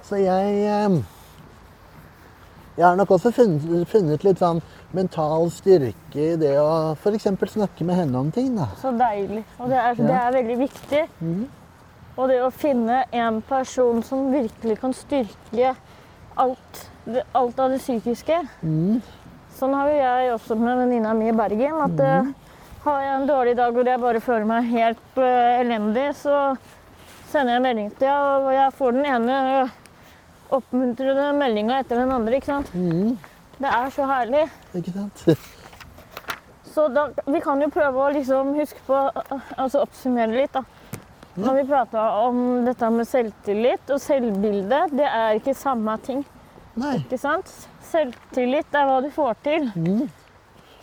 så 0.04 0.18
jeg 0.20 0.56
eh, 0.68 0.96
Jeg 2.76 2.84
har 2.84 2.96
nok 2.98 3.14
også 3.16 3.30
funnet, 3.32 3.86
funnet 3.88 4.24
litt 4.26 4.40
sånn 4.42 4.58
mental 4.96 5.46
styrke 5.52 6.26
i 6.34 6.34
det 6.40 6.52
å 6.60 6.92
f.eks. 6.92 7.28
snakke 7.54 7.86
med 7.88 7.96
henne 7.96 8.20
om 8.20 8.32
ting. 8.32 8.50
da. 8.56 8.68
Så 8.82 8.92
deilig. 8.96 9.44
Og 9.56 9.72
det 9.72 9.78
er, 9.80 9.96
det 9.96 10.18
er 10.18 10.34
veldig 10.34 10.58
viktig. 10.60 11.04
Mm. 11.20 11.46
Og 12.16 12.28
det 12.32 12.36
å 12.44 12.52
finne 12.52 13.02
en 13.12 13.40
person 13.44 14.02
som 14.04 14.28
virkelig 14.32 14.78
kan 14.80 14.92
styrke 14.96 15.72
alt, 16.40 16.82
alt 17.32 17.60
av 17.62 17.70
det 17.74 17.78
psykiske. 17.82 18.40
Mm. 18.62 19.00
Sånn 19.56 19.74
har 19.76 19.88
jo 19.88 19.96
jeg 20.00 20.32
også 20.34 20.56
med 20.60 20.82
venninna 20.82 21.14
mi 21.16 21.30
i 21.30 21.36
Bergen. 21.36 21.78
At 21.86 22.02
eh, 22.02 22.32
har 22.86 23.02
jeg 23.02 23.14
en 23.16 23.28
dårlig 23.28 23.54
dag 23.58 23.74
hvor 23.74 23.88
jeg 23.88 24.02
bare 24.02 24.22
føler 24.22 24.48
meg 24.48 24.70
helt 24.70 25.18
uh, 25.18 25.60
elendig, 25.60 26.10
så 26.20 26.54
sender 27.30 27.56
jeg 27.56 27.64
melding 27.64 27.88
til 27.98 28.10
henne, 28.10 28.34
og 28.44 28.52
jeg 28.54 28.74
får 28.78 28.96
den 28.96 29.08
ene 29.10 29.38
eh, 29.54 29.72
oppmuntrende 30.56 31.30
meldinga 31.40 31.80
etter 31.82 32.02
den 32.02 32.12
andre. 32.14 32.38
ikke 32.38 32.52
sant? 32.52 32.70
Mm. 32.74 33.16
Det 33.56 33.72
er 33.72 33.94
så 33.94 34.06
herlig. 34.10 34.44
Ikke 34.76 34.94
sant? 34.94 35.26
Så 36.76 36.90
da, 36.92 37.06
vi 37.24 37.38
kan 37.40 37.62
jo 37.64 37.70
prøve 37.72 38.02
å 38.04 38.10
liksom 38.12 38.50
huske 38.58 38.82
på 38.84 38.96
Altså 39.56 39.80
oppsummere 39.80 40.34
litt, 40.34 40.52
da. 40.52 40.60
Når 41.40 41.54
vi 41.56 41.62
prata 41.70 42.02
om 42.20 42.66
dette 42.66 42.90
med 42.92 43.08
selvtillit 43.08 43.92
og 43.92 44.00
selvbilde, 44.04 44.82
det 44.92 45.06
er 45.08 45.38
ikke 45.38 45.56
samme 45.56 45.96
ting. 46.04 46.20
Nei. 46.76 46.96
ikke 47.00 47.18
sant? 47.20 47.50
Selvtillit 47.86 48.74
er 48.76 48.88
hva 48.88 49.00
du 49.04 49.08
får 49.14 49.36
til. 49.46 49.68
Mm. 49.76 50.06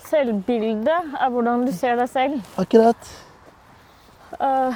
Selvbilde 0.03 0.93
er 0.93 1.33
hvordan 1.33 1.65
du 1.67 1.73
ser 1.75 1.97
deg 1.99 2.09
selv. 2.11 2.39
Akkurat. 2.59 3.09
Uh, 4.39 4.73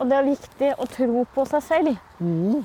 og 0.00 0.08
det 0.08 0.18
er 0.18 0.28
viktig 0.30 0.70
å 0.80 0.86
tro 0.90 1.24
på 1.34 1.44
seg 1.50 1.64
selv. 1.66 1.96
Mm. 2.18 2.62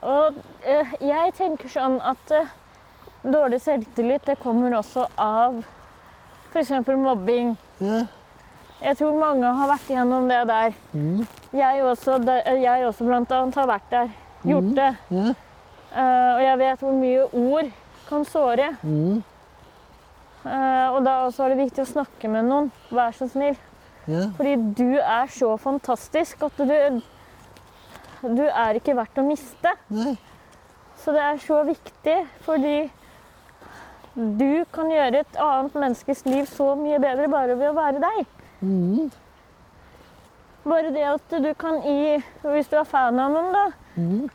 Og 0.00 0.40
uh, 0.66 0.94
jeg 1.04 1.34
tenker 1.38 1.70
sånn 1.70 1.98
at 2.02 2.34
uh, 2.34 2.50
dårlig 3.22 3.60
selvtillit 3.62 4.26
det 4.26 4.40
kommer 4.42 4.74
også 4.80 5.06
av 5.20 5.60
f.eks. 6.50 6.72
mobbing. 6.88 7.54
Ja. 7.78 8.06
Jeg 8.80 8.96
tror 8.96 9.18
mange 9.20 9.46
har 9.60 9.68
vært 9.68 9.92
igjennom 9.92 10.26
det 10.30 10.40
der. 10.48 10.74
Mm. 10.96 11.22
Jeg 11.52 11.84
også, 11.84 12.16
jeg 12.24 12.86
også 12.88 13.06
blant 13.06 13.32
annet 13.36 13.60
har 13.60 13.70
vært 13.70 13.88
der. 13.92 14.12
Gjort 14.48 14.70
det. 14.78 14.90
Ja. 15.12 15.32
Eh, 15.90 16.30
og 16.36 16.42
jeg 16.44 16.58
vet 16.60 16.84
hvor 16.84 16.94
mye 16.94 17.24
ord 17.34 17.70
kan 18.08 18.24
såre. 18.28 18.70
Mm. 18.82 19.22
Uh, 20.40 20.86
og 20.94 21.02
da 21.04 21.18
også 21.26 21.44
er 21.44 21.52
det 21.52 21.66
viktig 21.66 21.82
å 21.84 21.90
snakke 21.90 22.28
med 22.32 22.46
noen. 22.48 22.70
Vær 22.88 23.12
så 23.12 23.26
snill. 23.28 23.58
Yeah. 24.08 24.30
Fordi 24.38 24.54
du 24.78 24.96
er 24.96 25.28
så 25.34 25.50
fantastisk 25.60 26.40
at 26.46 26.56
du 26.56 27.02
Du 28.22 28.42
er 28.44 28.76
ikke 28.76 28.94
verdt 28.96 29.18
å 29.20 29.24
miste. 29.24 29.74
Nei. 29.92 30.14
Så 31.00 31.12
det 31.16 31.20
er 31.24 31.38
så 31.40 31.62
viktig, 31.64 32.16
fordi 32.44 32.90
du 34.16 34.64
kan 34.74 34.90
gjøre 34.92 35.22
et 35.22 35.38
annet 35.40 35.76
menneskes 35.78 36.26
liv 36.26 36.44
så 36.50 36.74
mye 36.76 36.98
bedre 37.00 37.28
bare 37.32 37.56
ved 37.56 37.70
å 37.70 37.76
være 37.78 38.02
deg. 38.02 38.26
Mm. 38.60 39.08
Bare 40.66 40.92
det 40.92 41.06
at 41.08 41.32
du 41.40 41.48
kan 41.56 41.80
gi, 41.80 42.18
hvis 42.44 42.68
du 42.68 42.76
er 42.76 42.84
fan 42.84 43.16
av 43.20 43.32
noen, 43.32 43.52
da, 43.56 43.64
Mhm. 43.96 44.28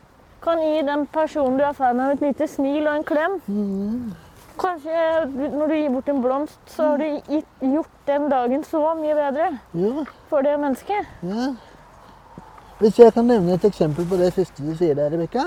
Kan 0.46 0.62
gi 0.62 0.82
den 0.86 1.04
personen 1.12 1.58
du 1.58 1.64
er 1.66 1.74
fan 1.76 2.00
av, 2.00 2.14
et 2.16 2.22
lite 2.24 2.46
smil 2.48 2.86
og 2.86 2.94
en 3.00 3.04
klem. 3.04 3.36
Mm. 3.50 4.14
Kanskje 4.56 5.00
når 5.52 5.68
du 5.68 5.74
gir 5.76 5.90
bort 5.92 6.06
en 6.08 6.22
blomst, 6.24 6.58
så 6.72 6.92
har 6.94 6.98
du 7.02 7.20
gitt, 7.28 7.48
gjort 7.60 7.90
den 8.08 8.28
dagen 8.32 8.62
så 8.64 8.80
mye 8.96 9.14
bedre 9.18 9.50
Ja. 9.76 10.04
for 10.30 10.40
det 10.46 10.54
mennesket. 10.62 11.10
Ja. 11.22 11.50
Hvis 12.78 12.98
jeg 13.00 13.12
kan 13.16 13.24
nevne 13.28 13.54
et 13.56 13.64
eksempel 13.64 14.04
på 14.08 14.16
det 14.20 14.32
siste 14.36 14.62
du 14.64 14.74
sier 14.76 14.94
der, 14.94 15.10
Rebekka. 15.12 15.44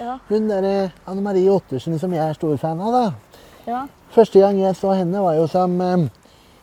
Ja, 0.00 0.18
Hun 0.28 0.46
derre 0.48 0.90
Anne 1.06 1.20
Marie 1.24 1.48
Ottersen 1.52 1.98
som 2.00 2.12
jeg 2.12 2.22
er 2.24 2.32
stor 2.36 2.56
fan 2.56 2.80
av, 2.80 2.92
da. 2.92 3.40
ja, 3.66 3.82
Første 4.10 4.40
gang 4.40 4.58
jeg 4.60 4.76
så 4.76 4.92
henne, 4.96 5.20
var 5.22 5.34
jo, 5.36 5.46
som, 5.46 5.80
eh, 5.80 6.08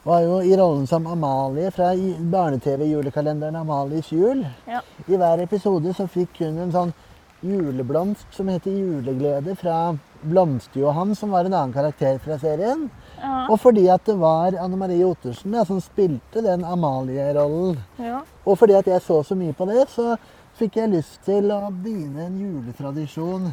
var 0.05 0.21
jo 0.21 0.39
i 0.41 0.55
rollen 0.57 0.87
som 0.87 1.05
Amalie 1.07 1.69
fra 1.71 1.91
barne-TV-julekalenderen 2.31 3.55
Amalies 3.55 4.09
jul. 4.11 4.45
ja. 4.67 4.81
I 5.07 5.15
hver 5.17 5.41
episode 5.43 5.93
så 5.93 6.07
fikk 6.07 6.39
hun 6.39 6.57
en 6.59 6.71
sånn 6.71 6.93
juleblomst 7.41 8.33
som 8.33 8.47
heter 8.47 8.71
Juleglede 8.71 9.55
fra 9.55 9.97
Blomster-Johan, 10.21 11.15
som 11.15 11.31
var 11.31 11.45
en 11.45 11.53
annen 11.53 11.73
karakter 11.73 12.17
fra 12.19 12.39
serien. 12.39 12.89
Ja. 13.21 13.47
Og 13.49 13.59
fordi 13.61 13.87
at 13.93 14.05
det 14.05 14.17
var 14.19 14.57
Anne 14.59 14.77
Marie 14.77 15.05
Ottersen 15.05 15.53
ja, 15.53 15.65
som 15.65 15.81
spilte 15.81 16.41
den 16.41 16.65
Amalie-rollen. 16.65 17.77
ja. 18.01 18.23
Og 18.45 18.57
fordi 18.57 18.73
at 18.73 18.87
jeg 18.87 19.01
så 19.01 19.23
så 19.23 19.35
mye 19.35 19.53
på 19.53 19.65
det, 19.69 19.85
så 19.89 20.15
fikk 20.57 20.77
jeg 20.79 20.93
lyst 20.95 21.21
til 21.25 21.51
å 21.53 21.67
begynne 21.69 22.25
en 22.25 22.37
juletradisjon 22.41 23.49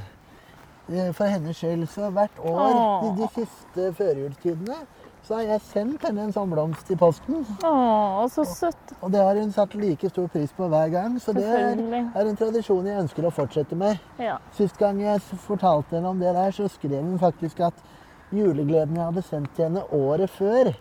eh, 0.89 1.11
for 1.13 1.29
hennes 1.29 1.57
skyld. 1.57 1.87
Så 1.91 2.11
hvert 2.15 2.39
år 2.41 2.77
de, 3.03 3.11
de 3.21 3.31
siste 3.35 3.91
førjulstidene 3.99 4.79
så 5.25 5.39
har 5.39 5.47
jeg 5.49 5.63
sendt 5.65 6.03
henne 6.05 6.27
en 6.27 6.33
sånn 6.35 6.51
blomst 6.53 6.91
i 6.93 6.97
posten. 7.01 7.47
Å, 7.65 8.27
så 8.33 8.45
søtt. 8.45 8.93
Og 9.01 9.13
det 9.15 9.23
har 9.25 9.39
hun 9.41 9.53
satt 9.55 9.73
like 9.79 10.11
stor 10.13 10.29
pris 10.33 10.53
på 10.53 10.69
hver 10.69 10.91
gang. 10.93 11.17
Så 11.23 11.33
det 11.37 11.47
er, 11.49 11.81
er 12.05 12.29
en 12.29 12.37
tradisjon 12.37 12.85
jeg 12.91 13.01
ønsker 13.07 13.25
å 13.25 13.33
fortsette 13.33 13.79
med. 13.81 14.03
Ja. 14.21 14.37
Sist 14.57 14.77
gang 14.81 15.01
jeg 15.01 15.23
fortalte 15.47 15.97
henne 15.97 16.13
om 16.13 16.21
det 16.21 16.35
der, 16.37 16.53
så 16.53 16.69
skrev 16.69 17.01
hun 17.01 17.17
faktisk 17.23 17.65
at 17.65 17.81
julegleden 18.35 19.01
jeg 19.01 19.09
hadde 19.09 19.25
sendt 19.25 19.57
til 19.57 19.69
henne 19.71 19.87
året 19.97 20.33
før, 20.37 20.75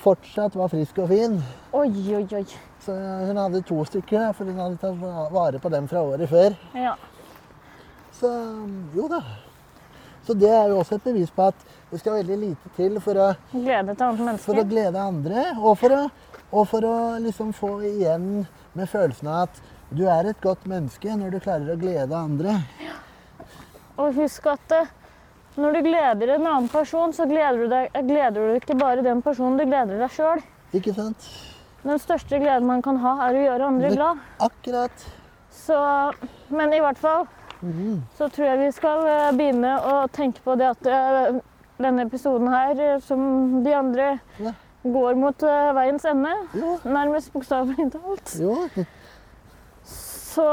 fortsatt 0.00 0.54
var 0.56 0.70
frisk 0.72 1.02
og 1.02 1.10
fin. 1.10 1.40
Oi, 1.74 1.90
oi, 2.14 2.24
oi. 2.38 2.46
Så 2.80 2.94
hun 2.94 3.42
hadde 3.42 3.66
to 3.66 3.82
stykker, 3.90 4.30
for 4.38 4.48
hun 4.48 4.62
hadde 4.62 4.78
tatt 4.80 5.34
vare 5.34 5.58
på 5.60 5.72
dem 5.72 5.90
fra 5.90 6.06
året 6.14 6.30
før. 6.30 6.54
Ja. 6.78 6.94
Så 8.16 8.30
jo 8.94 9.10
da. 9.10 9.24
Så 10.26 10.36
det 10.36 10.50
er 10.52 10.68
jo 10.70 10.78
også 10.82 10.98
et 10.98 11.06
bevis 11.08 11.32
på 11.34 11.48
at 11.48 11.66
det 11.90 12.00
skal 12.00 12.20
veldig 12.20 12.38
lite 12.38 12.72
til 12.76 13.00
for 13.02 13.18
å, 13.18 13.28
Glede 13.54 13.96
for 14.44 14.60
å 14.60 14.64
glede 14.68 15.00
andre, 15.00 15.46
og 15.58 15.78
for 15.80 15.96
å, 15.96 16.00
og 16.52 16.66
for 16.70 16.86
å 16.86 16.96
liksom 17.24 17.54
få 17.56 17.72
igjen 17.88 18.46
med 18.76 18.90
følelsen 18.90 19.30
av 19.30 19.48
at 19.48 19.62
du 19.90 20.04
er 20.06 20.30
et 20.30 20.42
godt 20.42 20.68
menneske 20.70 21.16
når 21.18 21.34
du 21.34 21.40
klarer 21.42 21.72
å 21.72 21.78
glede 21.80 22.14
andre. 22.14 22.60
Ja. 22.84 22.98
Og 24.00 24.14
husk 24.16 24.46
at 24.52 24.74
eh, 24.76 24.90
når 25.60 25.76
du 25.76 25.80
gleder 25.88 26.34
en 26.36 26.46
annen 26.46 26.68
person, 26.70 27.12
så 27.12 27.26
gleder 27.28 27.58
du, 27.58 27.66
deg, 27.72 27.96
gleder 28.06 28.52
du 28.52 28.60
ikke 28.60 28.76
bare 28.78 29.02
den 29.04 29.22
personen, 29.24 29.58
du 29.58 29.66
gleder 29.66 29.98
deg 30.00 30.14
sjøl. 30.14 30.44
Ikke 30.76 30.94
sant? 30.94 31.26
Den 31.82 31.98
største 31.98 32.38
gleden 32.38 32.68
man 32.68 32.84
kan 32.84 33.00
ha, 33.02 33.16
er 33.26 33.36
å 33.36 33.42
gjøre 33.48 33.68
andre 33.72 33.90
glad. 33.96 34.22
Akkurat. 34.46 35.04
Så, 35.50 35.76
men 36.54 36.76
i 36.76 36.80
hvert 36.84 37.00
fall 37.00 37.26
Så 38.16 38.28
tror 38.32 38.46
jeg 38.46 38.58
vi 38.62 38.70
skal 38.72 39.04
eh, 39.06 39.30
begynne 39.36 39.74
å 39.84 39.94
tenke 40.12 40.40
på 40.44 40.54
det 40.56 40.70
at 40.70 40.86
eh, 40.88 41.40
denne 41.80 42.06
episoden 42.06 42.48
her, 42.52 42.80
eh, 42.80 42.98
som 43.04 43.62
de 43.64 43.74
andre, 43.76 44.10
Ja. 44.40 44.52
går 44.84 45.14
mot 45.20 45.42
veiens 45.76 46.04
ende. 46.08 46.30
Ja. 46.56 46.76
Nærmest 46.88 47.32
bokstavelig 47.34 47.90
talt. 47.92 48.32
Ja. 48.40 48.84
Så 49.84 50.46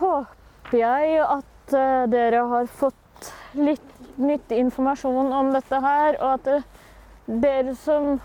håper 0.00 0.78
jeg 0.78 1.18
at 1.20 1.74
dere 2.08 2.46
har 2.48 2.66
fått 2.66 3.28
litt 3.56 3.90
nyttig 4.16 4.56
informasjon 4.62 5.32
om 5.32 5.52
dette 5.52 5.80
her, 5.84 6.16
og 6.20 6.38
at 6.38 6.64
dere 7.26 7.74
som 7.74 8.20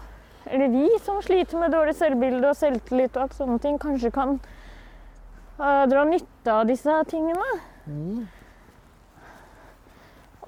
Eller 0.50 0.68
vi 0.72 0.88
som 1.04 1.20
sliter 1.22 1.60
med 1.60 1.72
dårlig 1.76 1.94
selvbilde 2.00 2.48
og 2.50 2.56
selvtillit 2.58 3.18
og 3.18 3.26
alt 3.28 3.36
sånne 3.38 3.60
ting, 3.62 3.76
kanskje 3.78 4.10
kan 4.16 4.40
uh, 5.60 5.84
dra 5.86 6.06
nytte 6.08 6.50
av 6.50 6.64
disse 6.66 6.96
tingene. 7.12 7.44
Mhm. 7.90 8.28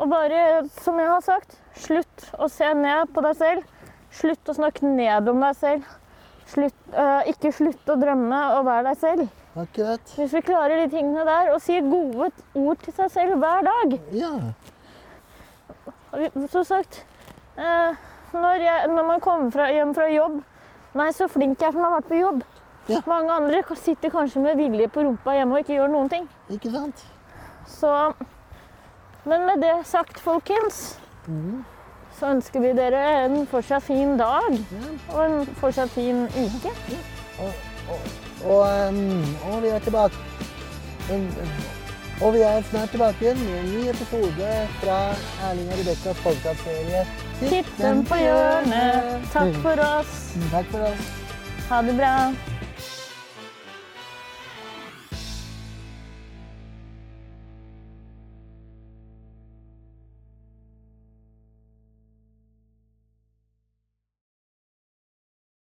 Og 0.01 0.09
bare, 0.09 0.63
som 0.81 0.97
jeg 0.97 1.09
har 1.11 1.21
sagt, 1.21 1.57
slutt 1.77 2.23
å 2.41 2.47
se 2.49 2.69
ned 2.73 3.11
på 3.13 3.21
deg 3.25 3.37
selv. 3.37 3.67
Slutt 4.11 4.49
å 4.49 4.55
snakke 4.57 4.87
ned 4.87 5.29
om 5.29 5.43
deg 5.43 5.57
selv. 5.59 5.91
Slutt, 6.51 6.79
uh, 6.95 7.21
ikke 7.29 7.51
slutt 7.55 7.91
å 7.91 7.97
drømme 7.99 8.39
og 8.57 8.65
være 8.67 8.89
deg 8.89 8.97
selv. 9.03 9.27
Akkurat. 9.61 10.13
Hvis 10.15 10.33
vi 10.33 10.41
klarer 10.47 10.81
de 10.81 10.87
tingene 10.91 11.25
der 11.27 11.51
og 11.53 11.61
sier 11.63 11.83
gode 11.85 12.31
ord 12.55 12.81
til 12.85 12.95
seg 12.95 13.11
selv 13.11 13.41
hver 13.41 13.65
dag 13.67 13.97
Ja. 14.15 14.31
Som 16.51 16.63
sagt, 16.67 17.01
uh, 17.59 17.91
når, 18.31 18.63
jeg, 18.63 18.89
når 18.95 19.07
man 19.09 19.23
kommer 19.23 19.51
fra, 19.51 19.67
hjem 19.71 19.93
fra 19.95 20.07
jobb 20.11 20.39
Nei, 20.95 21.07
så 21.15 21.27
flink 21.31 21.61
jeg 21.61 21.69
er 21.69 21.75
som 21.75 21.85
har 21.85 21.93
vært 21.93 22.09
på 22.09 22.17
jobb. 22.19 22.41
Ja. 22.91 22.99
Mange 23.07 23.31
andre 23.31 23.61
sitter 23.79 24.11
kanskje 24.11 24.41
med 24.43 24.57
vilje 24.59 24.89
på 24.91 25.05
rumpa 25.05 25.37
hjemme 25.37 25.55
og 25.55 25.63
ikke 25.63 25.77
gjør 25.77 25.91
noen 25.93 26.09
ting. 26.11 26.25
Ikke 26.51 26.71
sant? 26.73 27.05
Så 27.67 28.13
Men 29.23 29.45
med 29.45 29.61
det 29.61 29.85
sagt, 29.85 30.19
folkens, 30.19 30.99
mm. 31.27 31.63
så 32.17 32.31
ønsker 32.33 32.59
vi 32.63 32.71
dere 32.73 33.01
en 33.25 33.47
fortsatt 33.47 33.83
fin 33.85 34.15
dag 34.17 34.57
og 35.13 35.19
en 35.25 35.45
fortsatt 35.59 35.93
fin 35.93 36.23
uke. 36.25 36.73
Og, 37.41 37.53
og, 38.49 38.97
og 39.51 39.61
vi 39.61 39.69
er 39.69 39.79
tilbake 39.79 40.17
um, 41.13 41.29
Og 42.21 42.33
vi 42.33 42.41
er 42.45 42.61
snart 42.69 42.89
tilbake 42.89 43.21
igjen 43.21 43.39
med 43.45 43.59
en 43.59 43.71
ny 43.75 43.87
episode 43.89 44.51
fra 44.81 44.99
Erling 45.49 45.71
og 45.71 45.81
Rebekkas 45.81 46.21
podkastserie 46.25 47.05
Tipp 47.41 47.69
dem 47.77 48.05
på 48.05 48.19
hjørnet. 48.21 49.25
Takk 49.33 49.57
for 49.63 49.81
oss. 49.81 50.13
Takk 50.51 50.69
for 50.69 50.85
oss. 50.91 51.11
Ha 51.71 51.81
det 51.87 51.97
bra. 51.97 52.15